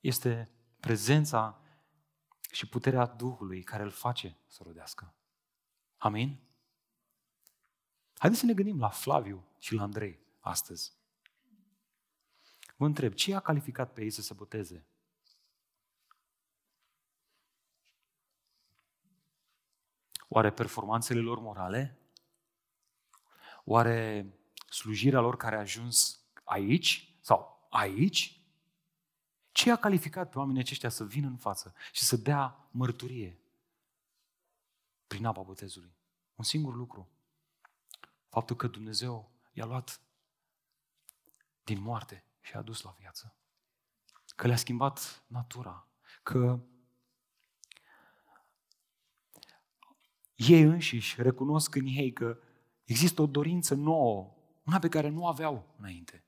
[0.00, 0.50] este
[0.80, 1.60] prezența
[2.50, 5.14] și puterea Duhului care îl face să rodească.
[5.96, 6.40] Amin?
[8.18, 10.92] Haideți să ne gândim la Flaviu și la Andrei astăzi.
[12.76, 14.86] Vă întreb, ce a calificat pe ei să se boteze?
[20.28, 21.98] Oare performanțele lor morale?
[23.64, 24.26] Oare
[24.68, 28.39] slujirea lor care a ajuns aici sau aici?
[29.52, 33.38] Ce a calificat pe oamenii aceștia să vină în față și să dea mărturie
[35.06, 35.92] prin apa botezului?
[36.34, 37.08] Un singur lucru.
[38.28, 40.00] Faptul că Dumnezeu i-a luat
[41.64, 43.34] din moarte și a dus la viață.
[44.36, 45.86] Că le-a schimbat natura.
[46.22, 46.60] Că
[50.34, 52.38] ei înșiși recunosc în ei că
[52.84, 54.34] există o dorință nouă,
[54.64, 56.24] una pe care nu aveau înainte.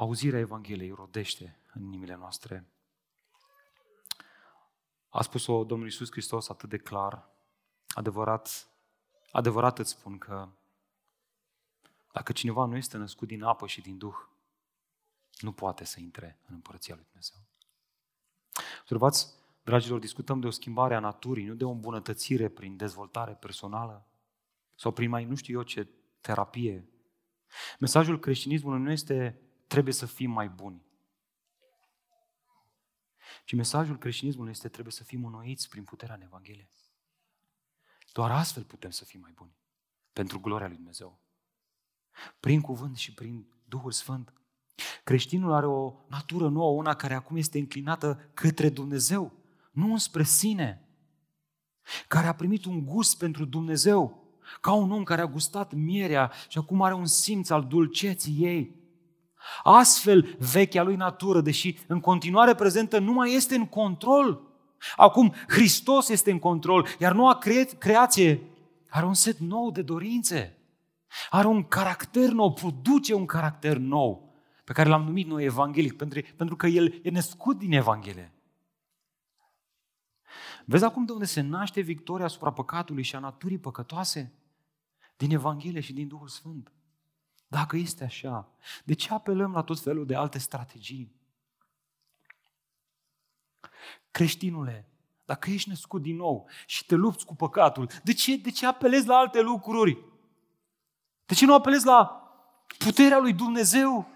[0.00, 2.66] Auzirea Evangheliei rodește în inimile noastre.
[5.08, 7.28] A spus-o Domnul Iisus Hristos atât de clar,
[7.88, 8.68] adevărat,
[9.32, 10.48] adevărat îți spun că
[12.12, 14.14] dacă cineva nu este născut din apă și din Duh,
[15.40, 17.38] nu poate să intre în Împărăția Lui Dumnezeu.
[18.80, 24.06] Observați, dragilor, discutăm de o schimbare a naturii, nu de o îmbunătățire prin dezvoltare personală
[24.74, 25.88] sau prin mai nu știu eu ce
[26.20, 26.88] terapie.
[27.78, 30.82] Mesajul creștinismului nu este trebuie să fim mai buni.
[33.44, 36.68] Și mesajul creștinismului este trebuie să fim înnoiți prin puterea în Evanghelie.
[38.12, 39.54] Doar astfel putem să fim mai buni.
[40.12, 41.20] Pentru gloria lui Dumnezeu.
[42.40, 44.32] Prin cuvânt și prin Duhul Sfânt.
[45.04, 49.32] Creștinul are o natură nouă, una care acum este înclinată către Dumnezeu,
[49.72, 50.88] nu înspre sine.
[52.08, 54.28] Care a primit un gust pentru Dumnezeu,
[54.60, 58.79] ca un om care a gustat mierea și acum are un simț al dulceții ei.
[59.62, 64.40] Astfel, vechea lui natură, deși în continuare prezentă, nu mai este în control.
[64.96, 68.42] Acum, Hristos este în control, iar noua cre- creație
[68.88, 70.58] are un set nou de dorințe.
[71.30, 74.34] Are un caracter nou, produce un caracter nou,
[74.64, 78.32] pe care l-am numit noi evanghelic, pentru, pentru că el e născut din Evanghelie.
[80.64, 84.32] Vezi acum de unde se naște victoria asupra păcatului și a naturii păcătoase?
[85.16, 86.72] Din Evanghelie și din Duhul Sfânt.
[87.50, 88.48] Dacă este așa,
[88.84, 91.12] de ce apelăm la tot felul de alte strategii?
[94.10, 94.88] Creștinule,
[95.24, 99.06] dacă ești născut din nou și te lupți cu păcatul, de ce, de ce apelezi
[99.06, 100.04] la alte lucruri?
[101.26, 102.04] De ce nu apelezi la
[102.78, 104.08] puterea lui Dumnezeu?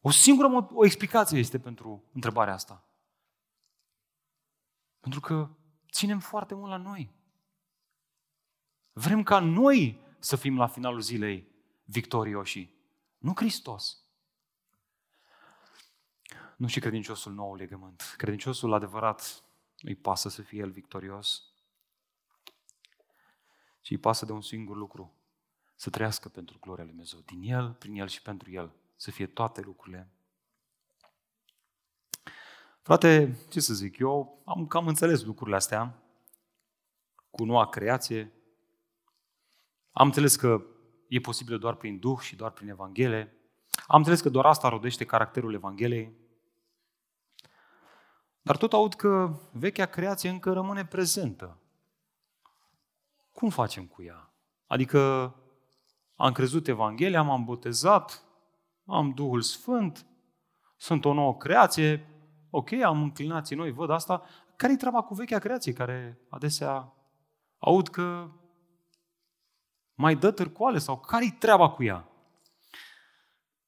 [0.00, 2.84] O singură o explicație este pentru întrebarea asta.
[5.00, 5.48] Pentru că
[5.90, 7.10] ținem foarte mult la noi.
[8.92, 11.49] Vrem ca noi să fim la finalul zilei
[11.90, 12.74] victorioși,
[13.18, 14.04] nu Hristos.
[16.56, 18.14] Nu și credinciosul nou legământ.
[18.16, 19.42] Credinciosul adevărat
[19.80, 21.44] îi pasă să fie el victorios
[23.80, 25.14] și îi pasă de un singur lucru,
[25.74, 27.20] să trăiască pentru gloria lui Dumnezeu.
[27.20, 30.08] Din el, prin el și pentru el, să fie toate lucrurile.
[32.82, 36.02] Frate, ce să zic, eu am cam înțeles lucrurile astea
[37.30, 38.32] cu noua creație.
[39.92, 40.64] Am înțeles că
[41.10, 43.34] e posibil doar prin Duh și doar prin Evanghelie.
[43.86, 46.12] Am înțeles că doar asta rodește caracterul Evangheliei.
[48.42, 51.58] Dar tot aud că vechea creație încă rămâne prezentă.
[53.32, 54.32] Cum facem cu ea?
[54.66, 55.34] Adică
[56.16, 58.24] am crezut Evanghelia, m-am botezat,
[58.86, 60.06] am Duhul Sfânt,
[60.76, 62.06] sunt o nouă creație,
[62.50, 64.22] ok, am înclinații noi, văd asta.
[64.56, 66.92] Care-i treaba cu vechea creație care adesea
[67.58, 68.30] aud că
[70.00, 72.08] mai dă târcoale sau care-i treaba cu ea?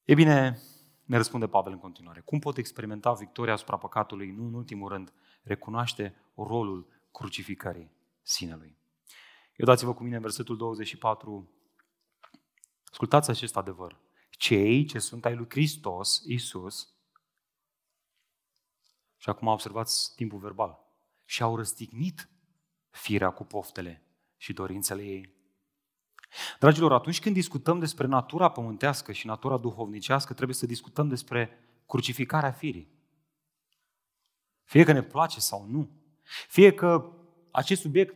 [0.05, 0.61] E bine,
[1.05, 2.21] ne răspunde Pavel în continuare.
[2.21, 4.31] Cum pot experimenta victoria asupra păcatului?
[4.31, 5.13] Nu în ultimul rând,
[5.43, 7.91] recunoaște rolul crucificării
[8.23, 8.77] sinelui.
[9.57, 11.51] Eu dați-vă cu mine în versetul 24.
[12.91, 14.01] Ascultați acest adevăr.
[14.31, 16.95] Cei ce sunt ai lui Hristos, Iisus,
[19.17, 20.79] și acum observați timpul verbal,
[21.25, 22.29] și-au răstignit
[22.91, 24.07] firea cu poftele
[24.37, 25.41] și dorințele ei.
[26.59, 32.51] Dragilor, atunci când discutăm despre natura pământească și natura duhovnicească, trebuie să discutăm despre crucificarea
[32.51, 32.89] firii.
[34.65, 35.91] Fie că ne place sau nu,
[36.49, 37.13] fie că
[37.51, 38.15] acest subiect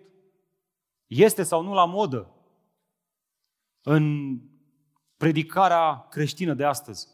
[1.06, 2.30] este sau nu la modă
[3.82, 4.36] în
[5.16, 7.08] predicarea creștină de astăzi.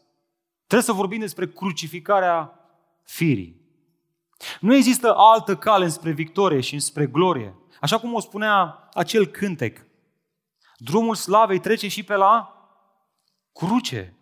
[0.57, 2.59] Trebuie să vorbim despre crucificarea
[3.03, 3.61] firii.
[4.59, 7.55] Nu există altă cale spre victorie și spre glorie.
[7.81, 9.85] Așa cum o spunea acel cântec.
[10.83, 12.53] Drumul slavei trece și pe la
[13.53, 14.17] cruce.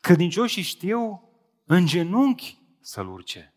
[0.00, 1.30] Credincioșii știu
[1.66, 3.54] în genunchi să-L urce.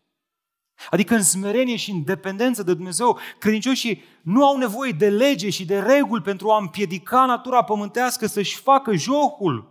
[0.90, 5.64] Adică în smerenie și în dependență de Dumnezeu, credincioșii nu au nevoie de lege și
[5.64, 9.70] de reguli pentru a împiedica natura pământească să-și facă jocul.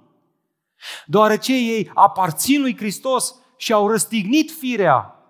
[1.05, 5.23] Deoarece ei aparțin lui Hristos și au răstignit firea.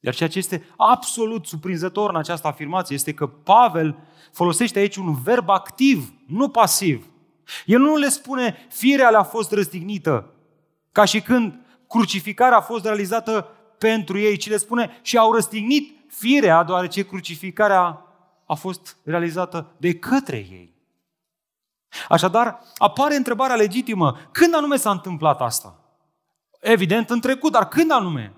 [0.00, 3.98] Iar ceea ce este absolut surprinzător în această afirmație este că Pavel
[4.32, 7.06] folosește aici un verb activ, nu pasiv.
[7.64, 10.32] El nu le spune firea le-a fost răstignită,
[10.92, 15.94] ca și când crucificarea a fost realizată pentru ei, ci le spune și au răstignit
[16.08, 18.02] firea, deoarece crucificarea
[18.46, 20.74] a fost realizată de către ei.
[22.08, 25.78] Așadar, apare întrebarea legitimă, când anume s-a întâmplat asta?
[26.60, 28.32] Evident, în trecut, dar când anume?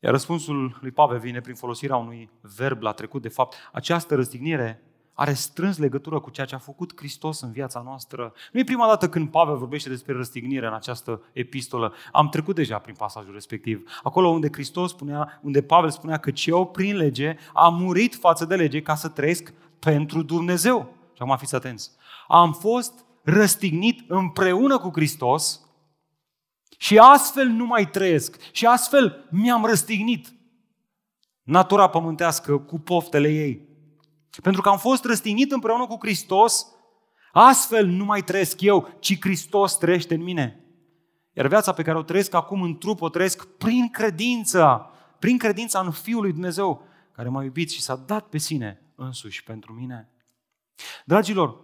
[0.00, 3.22] Iar răspunsul lui Pavel vine prin folosirea unui verb la trecut.
[3.22, 4.82] De fapt, această răstignire
[5.12, 8.32] are strâns legătură cu ceea ce a făcut Hristos în viața noastră.
[8.52, 11.92] Nu e prima dată când Pavel vorbește despre răstignire în această epistolă.
[12.12, 14.00] Am trecut deja prin pasajul respectiv.
[14.02, 18.56] Acolo unde Hristos spunea, unde Pavel spunea că eu prin lege am murit față de
[18.56, 20.94] lege ca să trăiesc pentru Dumnezeu.
[21.12, 21.90] Și acum fiți atenți.
[22.28, 25.67] Am fost răstignit împreună cu Hristos
[26.80, 28.36] și astfel nu mai trăiesc.
[28.52, 30.32] Și astfel mi-am răstignit
[31.42, 33.68] natura pământească cu poftele ei.
[34.42, 36.66] Pentru că am fost răstignit împreună cu Hristos,
[37.32, 40.64] Astfel nu mai trăiesc eu, ci Hristos trăiește în mine.
[41.32, 45.80] Iar viața pe care o trăiesc acum în trup, o trăiesc prin credința, prin credința
[45.80, 50.08] în Fiul lui Dumnezeu, care m-a iubit și s-a dat pe sine însuși pentru mine.
[51.04, 51.56] Dragilor,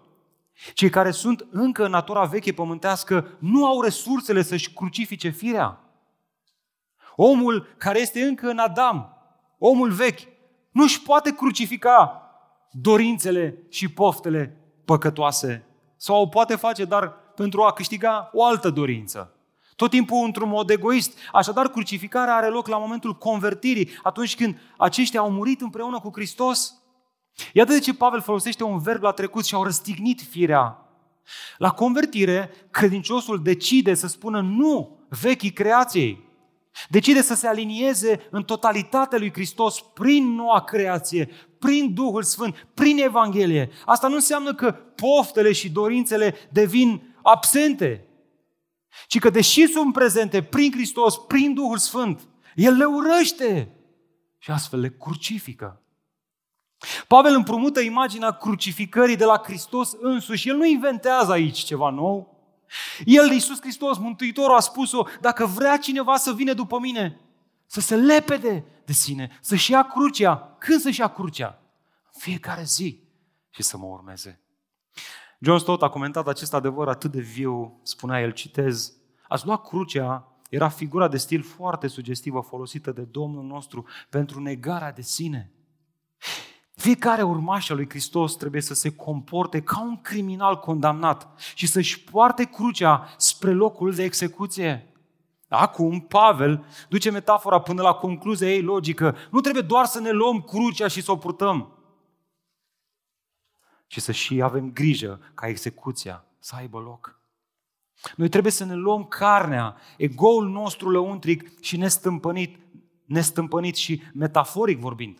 [0.72, 5.80] cei care sunt încă în natura veche pământească nu au resursele să-și crucifice firea.
[7.16, 9.16] Omul care este încă în Adam,
[9.58, 10.20] omul vechi,
[10.70, 12.22] nu își poate crucifica
[12.70, 15.66] dorințele și poftele păcătoase.
[15.96, 19.34] Sau o poate face, dar pentru a câștiga o altă dorință.
[19.76, 21.18] Tot timpul într-un mod egoist.
[21.32, 26.74] Așadar, crucificarea are loc la momentul convertirii, atunci când aceștia au murit împreună cu Hristos.
[27.52, 30.78] Iată de ce Pavel folosește un verb la trecut și au răstignit firea.
[31.58, 36.32] La convertire, credinciosul decide să spună nu vechii creației.
[36.88, 42.98] Decide să se alinieze în totalitatea lui Hristos prin noua creație, prin Duhul Sfânt, prin
[42.98, 43.70] Evanghelie.
[43.84, 48.08] Asta nu înseamnă că poftele și dorințele devin absente,
[49.06, 53.72] ci că deși sunt prezente prin Hristos, prin Duhul Sfânt, El le urăște
[54.38, 55.83] și astfel le crucifică.
[57.08, 60.48] Pavel împrumută imaginea crucificării de la Hristos însuși.
[60.48, 62.32] El nu inventează aici ceva nou.
[63.04, 67.20] El, Iisus Hristos, Mântuitorul, a spus-o, dacă vrea cineva să vină după mine,
[67.66, 70.56] să se lepede de sine, să-și ia crucea.
[70.58, 71.58] Când să-și ia crucea?
[72.12, 73.00] În fiecare zi
[73.50, 74.40] și să mă urmeze.
[75.38, 78.92] John Stott a comentat acest adevăr atât de viu, spunea el, citez,
[79.28, 84.92] ați lua crucea era figura de stil foarte sugestivă folosită de Domnul nostru pentru negarea
[84.92, 85.52] de sine.
[86.84, 92.00] Fiecare urmaș al lui Hristos trebuie să se comporte ca un criminal condamnat și să-și
[92.00, 94.92] poarte crucea spre locul de execuție.
[95.48, 99.16] Acum, Pavel duce metafora până la concluzia ei logică.
[99.30, 101.72] Nu trebuie doar să ne luăm crucea și să o purtăm,
[103.86, 107.20] ci să și avem grijă ca execuția să aibă loc.
[108.16, 112.58] Noi trebuie să ne luăm carnea, egoul nostru lăuntric și nestâmpănit,
[113.04, 115.18] nestâmpănit și metaforic vorbind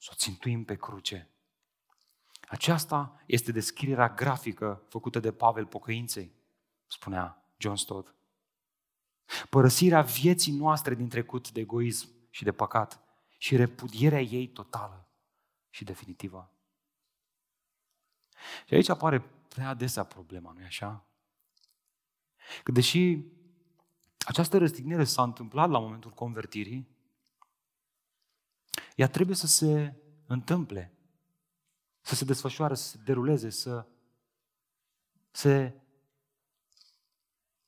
[0.00, 1.28] să o țintuim pe cruce.
[2.48, 6.32] Aceasta este descrierea grafică făcută de Pavel pocăinței,
[6.86, 8.14] spunea John Stott.
[9.50, 13.00] Părăsirea vieții noastre din trecut de egoism și de păcat
[13.38, 15.08] și repudierea ei totală
[15.70, 16.52] și definitivă.
[18.66, 21.06] Și aici apare prea adesea problema, nu-i așa?
[22.62, 23.18] Că deși
[24.18, 26.88] această răstignire s-a întâmplat la momentul convertirii,
[28.96, 29.94] ea trebuie să se
[30.26, 30.94] întâmple,
[32.00, 33.86] să se desfășoare, să se deruleze, să
[35.30, 35.80] se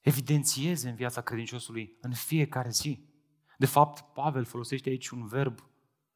[0.00, 3.06] evidențieze în viața credinciosului în fiecare zi.
[3.58, 5.58] De fapt, Pavel folosește aici un verb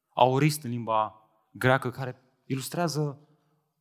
[0.09, 3.27] aorist în limba greacă care ilustrează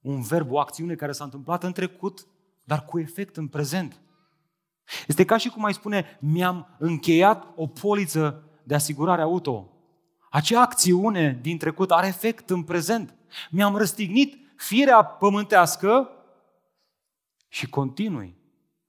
[0.01, 2.27] un verb, o acțiune care s-a întâmplat în trecut,
[2.65, 4.01] dar cu efect în prezent.
[5.07, 9.76] Este ca și cum ai spune, mi-am încheiat o poliță de asigurare auto.
[10.37, 13.15] Acea acțiune din trecut are efect în prezent.
[13.51, 16.11] Mi-am răstignit firea pământească
[17.49, 18.37] și continui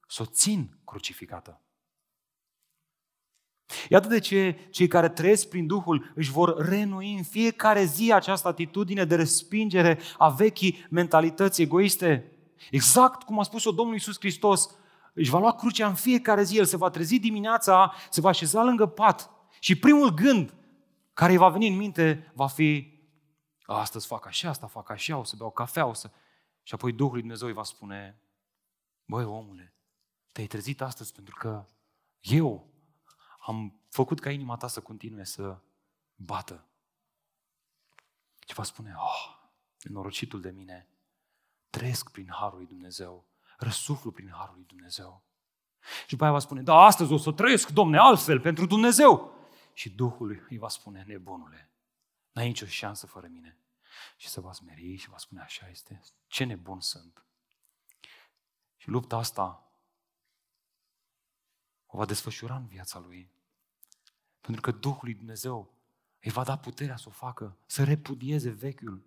[0.08, 1.62] să o țin crucificată.
[3.90, 8.48] Iată de ce cei care trăiesc prin Duhul își vor renui în fiecare zi această
[8.48, 12.32] atitudine de respingere a vechii mentalități egoiste.
[12.72, 14.70] Exact cum a spus-o Domnul Iisus Hristos,
[15.14, 18.64] își va lua crucea în fiecare zi, el se va trezi dimineața, se va așeza
[18.64, 20.57] lângă pat și primul gând
[21.18, 23.00] care îi va veni în minte va fi
[23.66, 26.12] astăzi fac așa, asta fac așa, o să beau cafea, o să...
[26.64, 28.22] Și apoi Duhul lui Dumnezeu îi va spune,
[29.06, 29.74] băi omule,
[30.32, 31.66] te-ai trezit astăzi pentru că
[32.20, 32.68] eu
[33.40, 35.60] am făcut ca inima ta să continue să
[36.16, 36.66] bată.
[38.48, 39.50] Și va spune, oh,
[39.82, 40.88] nenorocitul de mine,
[41.70, 45.24] trăiesc prin Harul lui Dumnezeu, răsuflu prin Harul lui Dumnezeu.
[46.02, 49.36] Și după aia va spune, da, astăzi o să trăiesc, domne, altfel, pentru Dumnezeu
[49.78, 51.72] și Duhul îi va spune, nebunule,
[52.32, 53.58] n-ai nicio șansă fără mine.
[54.16, 57.26] Și se va smeri și va spune, așa este, ce nebun sunt.
[58.76, 59.72] Și lupta asta
[61.86, 63.32] o va desfășura în viața lui.
[64.42, 65.74] Pentru că Duhul lui Dumnezeu
[66.20, 69.06] îi va da puterea să o facă, să repudieze vechiul.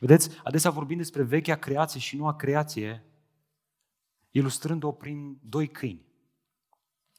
[0.00, 3.04] Vedeți, adesea vorbim despre vechea creație și noua creație,
[4.30, 6.06] ilustrând-o prin doi câini.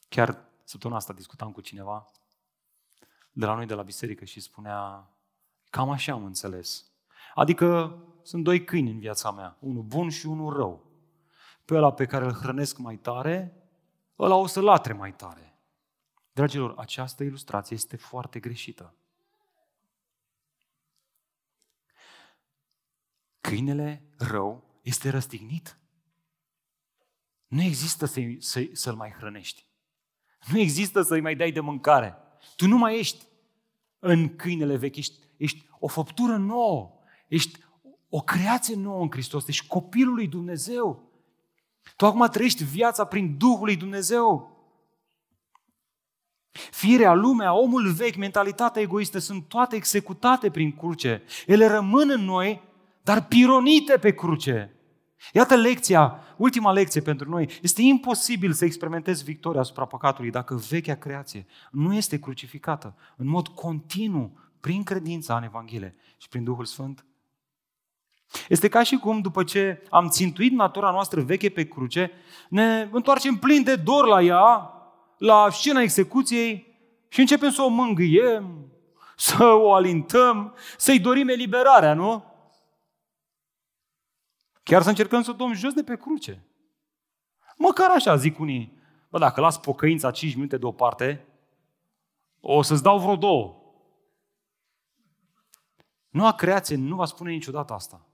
[0.08, 2.10] Chiar Săptămâna asta discutam cu cineva
[3.32, 5.10] de la noi de la biserică și spunea,
[5.70, 6.90] cam așa am înțeles.
[7.34, 10.90] Adică sunt doi câini în viața mea, unul bun și unul rău.
[11.64, 13.68] Pe ăla pe care îl hrănesc mai tare,
[14.18, 15.58] ăla o să latre mai tare.
[16.32, 18.94] Dragilor, această ilustrație este foarte greșită.
[23.40, 25.78] Câinele rău este răstignit.
[27.46, 29.66] Nu există să-i, să, să-l mai hrănești.
[30.52, 32.16] Nu există să-i mai dai de mâncare.
[32.56, 33.24] Tu nu mai ești
[33.98, 36.92] în câinele vechi, ești, ești o făptură nouă,
[37.28, 37.58] ești
[38.08, 41.10] o creație nouă în Hristos, ești copilul lui Dumnezeu.
[41.96, 44.54] Tu acum trăiești viața prin Duhul lui Dumnezeu.
[46.50, 51.22] Firea, lumea, omul vechi, mentalitatea egoistă sunt toate executate prin cruce.
[51.46, 52.62] Ele rămân în noi,
[53.02, 54.75] dar pironite pe cruce.
[55.32, 57.48] Iată lecția, ultima lecție pentru noi.
[57.62, 63.48] Este imposibil să experimentezi victoria asupra păcatului dacă vechea creație nu este crucificată în mod
[63.48, 67.06] continuu prin credința în Evanghelie și prin Duhul Sfânt.
[68.48, 72.10] Este ca și cum, după ce am țintuit natura noastră veche pe cruce,
[72.48, 74.70] ne întoarcem plin de dor la ea,
[75.18, 76.66] la scena execuției
[77.08, 78.66] și începem să o mângâiem,
[79.16, 82.24] să o alintăm, să-i dorim eliberarea, nu?
[84.66, 86.44] Chiar să încercăm să o dăm jos de pe cruce.
[87.56, 88.78] Măcar așa, zic unii.
[89.10, 91.26] Bă, dacă las pocăința 5 minute deoparte,
[92.40, 93.60] o să-ți dau vreo două.
[96.08, 98.06] Noua creație nu va spune niciodată asta.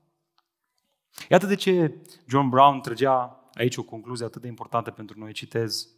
[1.29, 5.33] Iată de ce John Brown trăgea aici o concluzie atât de importantă pentru noi.
[5.33, 5.89] Citez.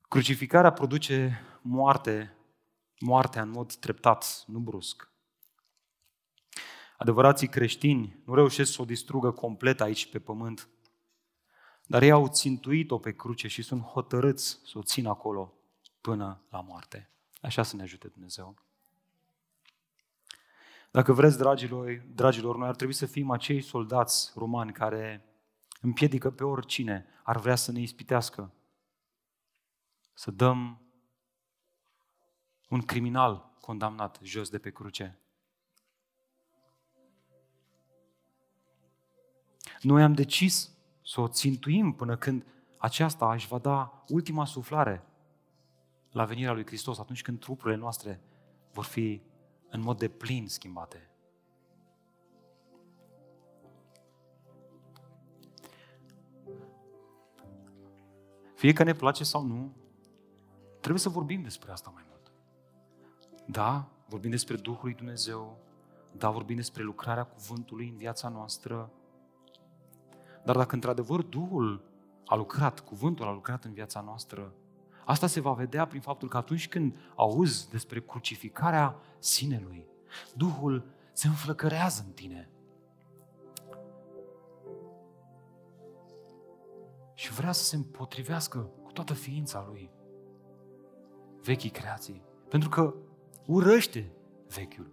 [0.00, 2.36] Crucificarea produce moarte,
[2.98, 5.11] moartea în mod treptat, nu brusc.
[7.02, 10.68] Adevărații creștini nu reușesc să o distrugă complet aici pe pământ,
[11.86, 15.54] dar ei au țintuit-o pe cruce și sunt hotărâți să o țină acolo
[16.00, 17.10] până la moarte.
[17.40, 18.56] Așa să ne ajute Dumnezeu.
[20.90, 25.24] Dacă vreți, dragilor, dragilor, noi ar trebui să fim acei soldați romani care
[25.80, 28.52] împiedică pe oricine ar vrea să ne ispitească.
[30.14, 30.80] Să dăm
[32.68, 35.21] un criminal condamnat jos de pe cruce.
[39.82, 40.72] Noi am decis
[41.04, 42.46] să o țintuim până când
[42.78, 45.04] aceasta își va da ultima suflare
[46.10, 48.20] la venirea lui Hristos, atunci când trupurile noastre
[48.72, 49.22] vor fi
[49.70, 51.10] în mod de plin schimbate.
[58.54, 59.72] Fie că ne place sau nu,
[60.80, 62.32] trebuie să vorbim despre asta mai mult.
[63.46, 65.58] Da, vorbim despre Duhul lui Dumnezeu,
[66.16, 68.90] da, vorbim despre lucrarea cuvântului în viața noastră,
[70.44, 71.84] dar dacă într-adevăr Duhul
[72.26, 74.52] a lucrat, cuvântul a lucrat în viața noastră,
[75.04, 79.86] asta se va vedea prin faptul că atunci când auzi despre crucificarea sinelui,
[80.34, 82.48] Duhul se înflăcărează în tine.
[87.14, 89.90] Și vrea să se împotrivească cu toată ființa lui
[91.42, 92.22] vechii creații.
[92.48, 92.94] Pentru că
[93.46, 94.12] urăște
[94.48, 94.92] vechiul,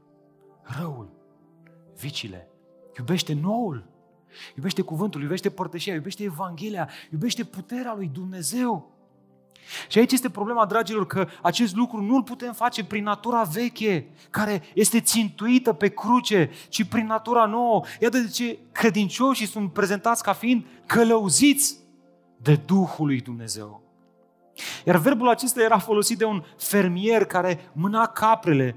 [0.61, 1.11] răul,
[1.95, 2.49] vicile,
[2.97, 3.89] iubește noul
[4.55, 8.97] Iubește cuvântul, iubește părtășia, iubește Evanghelia, iubește puterea lui Dumnezeu.
[9.87, 14.61] Și aici este problema, dragilor, că acest lucru nu-l putem face prin natura veche, care
[14.73, 17.83] este țintuită pe cruce, ci prin natura nouă.
[17.99, 21.77] Iată de ce credincioșii sunt prezentați ca fiind călăuziți
[22.37, 23.81] de Duhul lui Dumnezeu.
[24.85, 28.75] Iar verbul acesta era folosit de un fermier care mâna caprele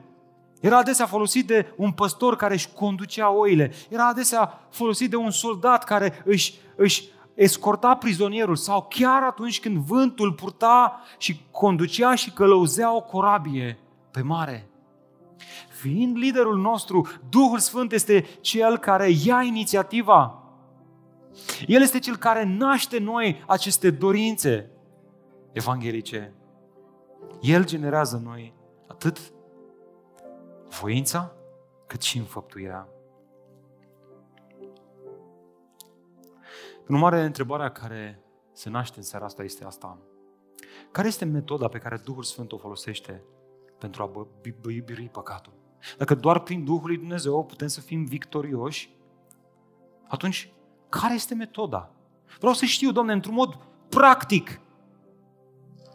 [0.63, 3.73] era adesea folosit de un păstor care își conducea oile.
[3.89, 9.77] Era adesea folosit de un soldat care își, își escorta prizonierul sau chiar atunci când
[9.77, 13.79] vântul purta și conducea și călăuzea o corabie
[14.11, 14.69] pe mare.
[15.81, 20.43] Fiind liderul nostru, Duhul Sfânt este cel care ia inițiativa.
[21.67, 24.71] El este cel care naște noi aceste dorințe
[25.53, 26.33] evanghelice.
[27.41, 28.55] El generează noi
[28.89, 29.33] atât
[30.81, 31.33] voința,
[31.87, 32.89] cât și înfăptuirea.
[36.87, 39.99] În urmare, întrebarea care se naște în seara asta este asta.
[40.91, 43.25] Care este metoda pe care Duhul Sfânt o folosește
[43.79, 44.27] pentru a
[44.85, 45.53] birui păcatul?
[45.99, 48.97] Dacă doar prin Duhul lui Dumnezeu putem să fim victorioși,
[50.09, 50.53] atunci
[50.89, 51.91] care este metoda?
[52.39, 53.59] Vreau să știu, Doamne, într-un mod
[53.89, 54.61] practic,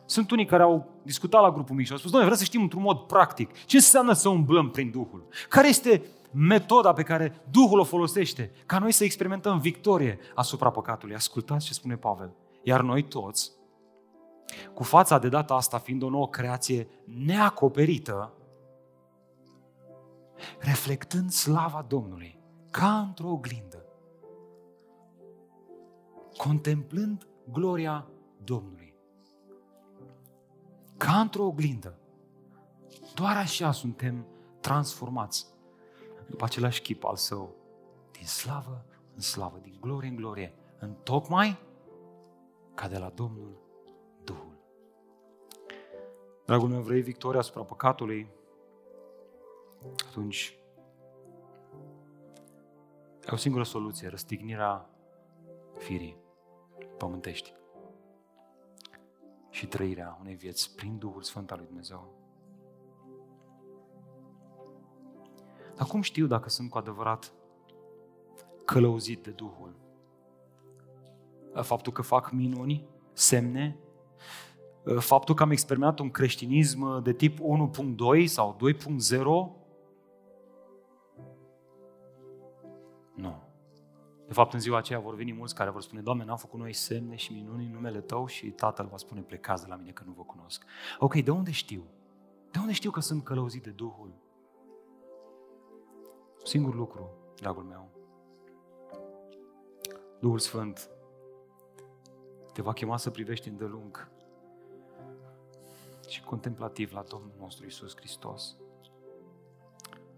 [0.06, 2.62] sunt unii care au discutat la grupul mic și au spus, doamne, vreau să știm
[2.62, 5.28] într-un mod practic ce înseamnă să umblăm prin Duhul.
[5.50, 11.16] Care este metoda pe care Duhul o folosește ca noi să experimentăm victorie asupra păcatului.
[11.16, 12.34] Ascultați ce spune Pavel.
[12.64, 13.52] Iar noi toți,
[14.74, 16.88] cu fața de data asta fiind o nouă creație
[17.26, 18.34] neacoperită,
[20.60, 22.40] reflectând slava Domnului
[22.72, 23.86] ca într-o oglindă,
[26.38, 28.08] contemplând gloria
[28.44, 28.87] Domnului
[30.98, 31.98] ca într-o oglindă.
[33.14, 34.26] Doar așa suntem
[34.60, 35.46] transformați
[36.30, 37.56] după același chip al său,
[38.12, 38.86] din slavă
[39.16, 41.58] în slavă, din glorie în glorie, în tocmai
[42.74, 43.58] ca de la Domnul
[44.24, 44.58] Duhul.
[46.46, 48.30] Dragul meu, vrei victoria asupra păcatului?
[50.10, 50.58] Atunci
[53.26, 54.90] ai o singură soluție, răstignirea
[55.78, 56.18] firii
[56.98, 57.54] pământești
[59.58, 62.14] și trăirea unei vieți prin Duhul Sfânt al lui Dumnezeu.
[65.76, 67.34] Dar cum știu dacă sunt cu adevărat
[68.66, 69.76] călăuzit de Duhul?
[71.54, 73.78] Faptul că fac minuni, semne,
[75.00, 79.16] faptul că am experimentat un creștinism de tip 1.2 sau 2.0?
[83.16, 83.47] Nu.
[84.28, 86.74] De fapt, în ziua aceea vor veni mulți care vor spune, Doamne, n-am făcut noi
[86.74, 90.04] semne și minuni în numele Tău și Tatăl va spune, plecați de la mine că
[90.06, 90.64] nu vă cunosc.
[91.00, 91.84] Ok, de unde știu?
[92.52, 94.14] De unde știu că sunt călăuzit de Duhul?
[96.44, 97.90] Singur lucru, dragul meu.
[100.20, 100.90] Duhul Sfânt
[102.54, 104.12] te va chema să privești îndelung
[106.08, 108.58] și contemplativ la Domnul nostru Isus Hristos,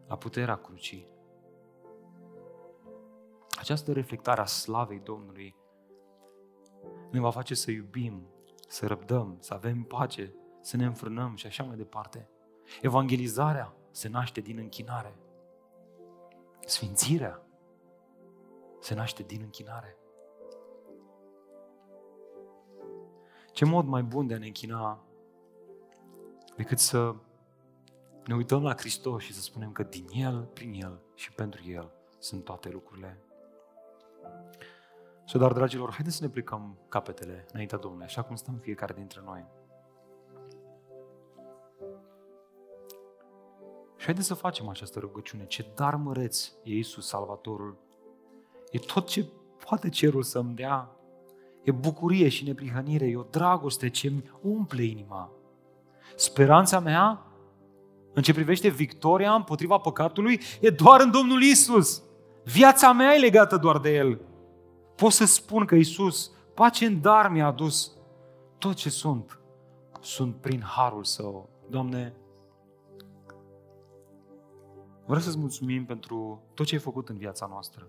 [0.08, 1.06] la puterea crucii.
[3.60, 5.56] Această reflectare a slavei Domnului
[7.12, 8.28] ne va face să iubim,
[8.68, 12.30] să răbdăm, să avem pace, să ne înfrânăm și așa mai departe.
[12.82, 15.16] Evangelizarea se naște din închinare.
[16.66, 17.42] Sfințirea
[18.80, 19.98] se naște din închinare.
[23.52, 25.04] Ce mod mai bun de a ne închina
[26.56, 27.16] decât să
[28.26, 31.92] ne uităm la Hristos și să spunem că din El, prin El și pentru El
[32.18, 33.24] sunt toate lucrurile.
[35.30, 39.22] Și dar, dragilor, haideți să ne plecăm capetele înaintea Domnului, așa cum stăm fiecare dintre
[39.26, 39.46] noi.
[43.98, 45.46] Și haideți să facem această rugăciune.
[45.46, 47.78] Ce dar măreț e Iisus Salvatorul.
[48.72, 49.26] E tot ce
[49.66, 50.90] poate cerul să-mi dea.
[51.64, 55.32] E bucurie și neprihănire, e o dragoste ce îmi umple inima.
[56.16, 57.26] Speranța mea,
[58.14, 62.04] în ce privește victoria împotriva păcatului, e doar în Domnul Isus.
[62.44, 64.28] Viața mea e legată doar de El.
[65.00, 67.92] Pot să spun că Isus, pace în dar mi-a adus.
[68.58, 69.40] Tot ce sunt,
[70.02, 71.50] sunt prin harul Său.
[71.70, 72.14] Doamne,
[75.06, 77.88] vreau să-ți mulțumim pentru tot ce ai făcut în viața noastră.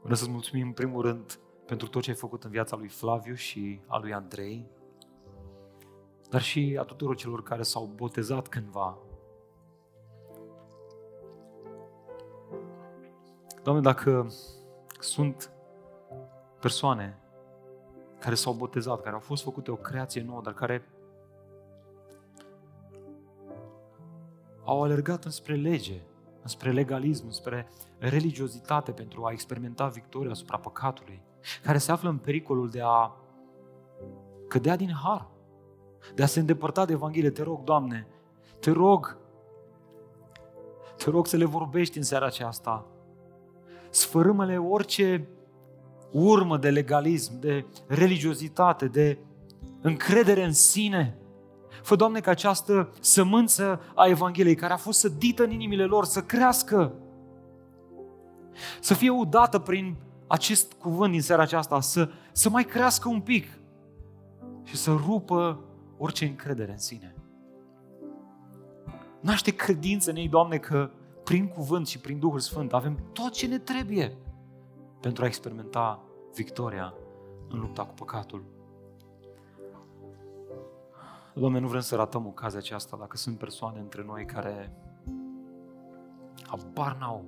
[0.00, 3.34] Vreau să-ți mulțumim în primul rând pentru tot ce ai făcut în viața lui Flaviu
[3.34, 4.66] și a lui Andrei,
[6.30, 8.98] dar și a tuturor celor care s-au botezat cândva.
[13.68, 14.32] Doamne, dacă
[14.98, 15.50] sunt
[16.60, 17.18] persoane
[18.18, 20.88] care s-au botezat, care au fost făcute o creație nouă, dar care
[24.64, 26.00] au alergat înspre lege,
[26.42, 31.22] înspre legalism, înspre religiozitate pentru a experimenta victoria asupra păcatului,
[31.62, 33.12] care se află în pericolul de a
[34.48, 35.28] cădea din har,
[36.14, 37.30] de a se îndepărta de Evanghelie.
[37.30, 38.06] Te rog, Doamne,
[38.60, 39.16] te rog,
[40.96, 42.86] te rog să le vorbești în seara aceasta.
[43.98, 45.28] Sfărâmă-le orice
[46.10, 49.18] urmă de legalism, de religiozitate, de
[49.80, 51.16] încredere în sine.
[51.82, 56.20] Fă, Doamne, ca această sămânță a Evangheliei care a fost sădită în inimile lor să
[56.20, 56.92] crească,
[58.80, 59.96] să fie udată prin
[60.26, 63.46] acest cuvânt din seara aceasta, să, să mai crească un pic
[64.64, 65.60] și să rupă
[65.96, 67.14] orice încredere în sine.
[69.20, 70.90] Naște credință în ei, Doamne, că
[71.28, 74.16] prin cuvânt și prin Duhul Sfânt avem tot ce ne trebuie
[75.00, 76.02] pentru a experimenta
[76.34, 76.94] victoria
[77.48, 78.44] în lupta cu păcatul.
[81.34, 84.72] Doamne, nu vrem să ratăm ocazia aceasta dacă sunt persoane între noi care
[86.46, 87.24] habar n-au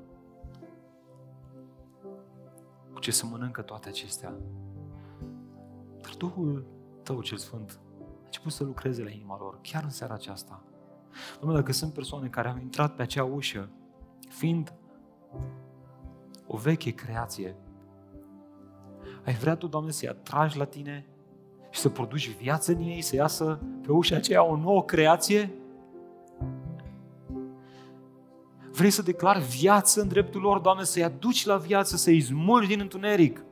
[2.93, 4.35] cu ce să mănâncă toate acestea.
[6.01, 6.67] Dar Duhul
[7.03, 10.63] Tău cel Sfânt a început să lucreze la inima lor, chiar în seara aceasta.
[11.41, 13.69] Doamne, dacă sunt persoane care au intrat pe acea ușă,
[14.31, 14.73] fiind
[16.47, 17.57] o veche creație,
[19.25, 21.07] ai vrea Tu, Doamne, să-i atragi la Tine
[21.71, 25.51] și să produci viață în ei, să iasă pe ușa aceea o nouă creație?
[28.73, 32.81] Vrei să declar viață în dreptul lor, Doamne, să-i aduci la viață, să-i smulgi din
[32.81, 33.45] întuneric?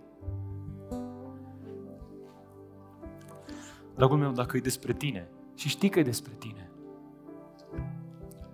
[3.95, 6.71] Dragul meu, dacă e despre tine și știi că e despre tine,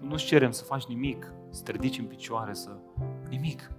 [0.01, 2.77] nu-ți cerem să faci nimic, să te ridici în picioare, să...
[3.29, 3.71] Nimic.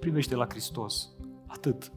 [0.00, 1.08] Privește la Hristos.
[1.46, 1.92] Atât.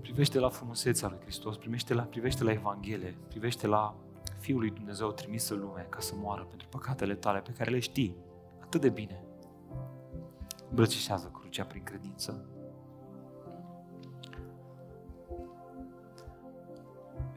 [0.00, 3.94] Privește la frumusețea lui Hristos, privește la, privește la Evanghelie, privește la
[4.38, 7.78] Fiul lui Dumnezeu trimis în lume ca să moară pentru păcatele tale pe care le
[7.78, 8.16] știi
[8.60, 9.24] atât de bine.
[10.68, 12.46] Îmbrățișează crucea prin credință.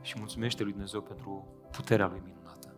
[0.01, 2.75] Și mulțumește lui Dumnezeu pentru puterea lui minunată.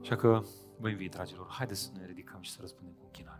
[0.00, 0.42] Așa că
[0.78, 3.35] vă invit, dragilor, haideți să ne ridicăm și să răspundem cu închinare.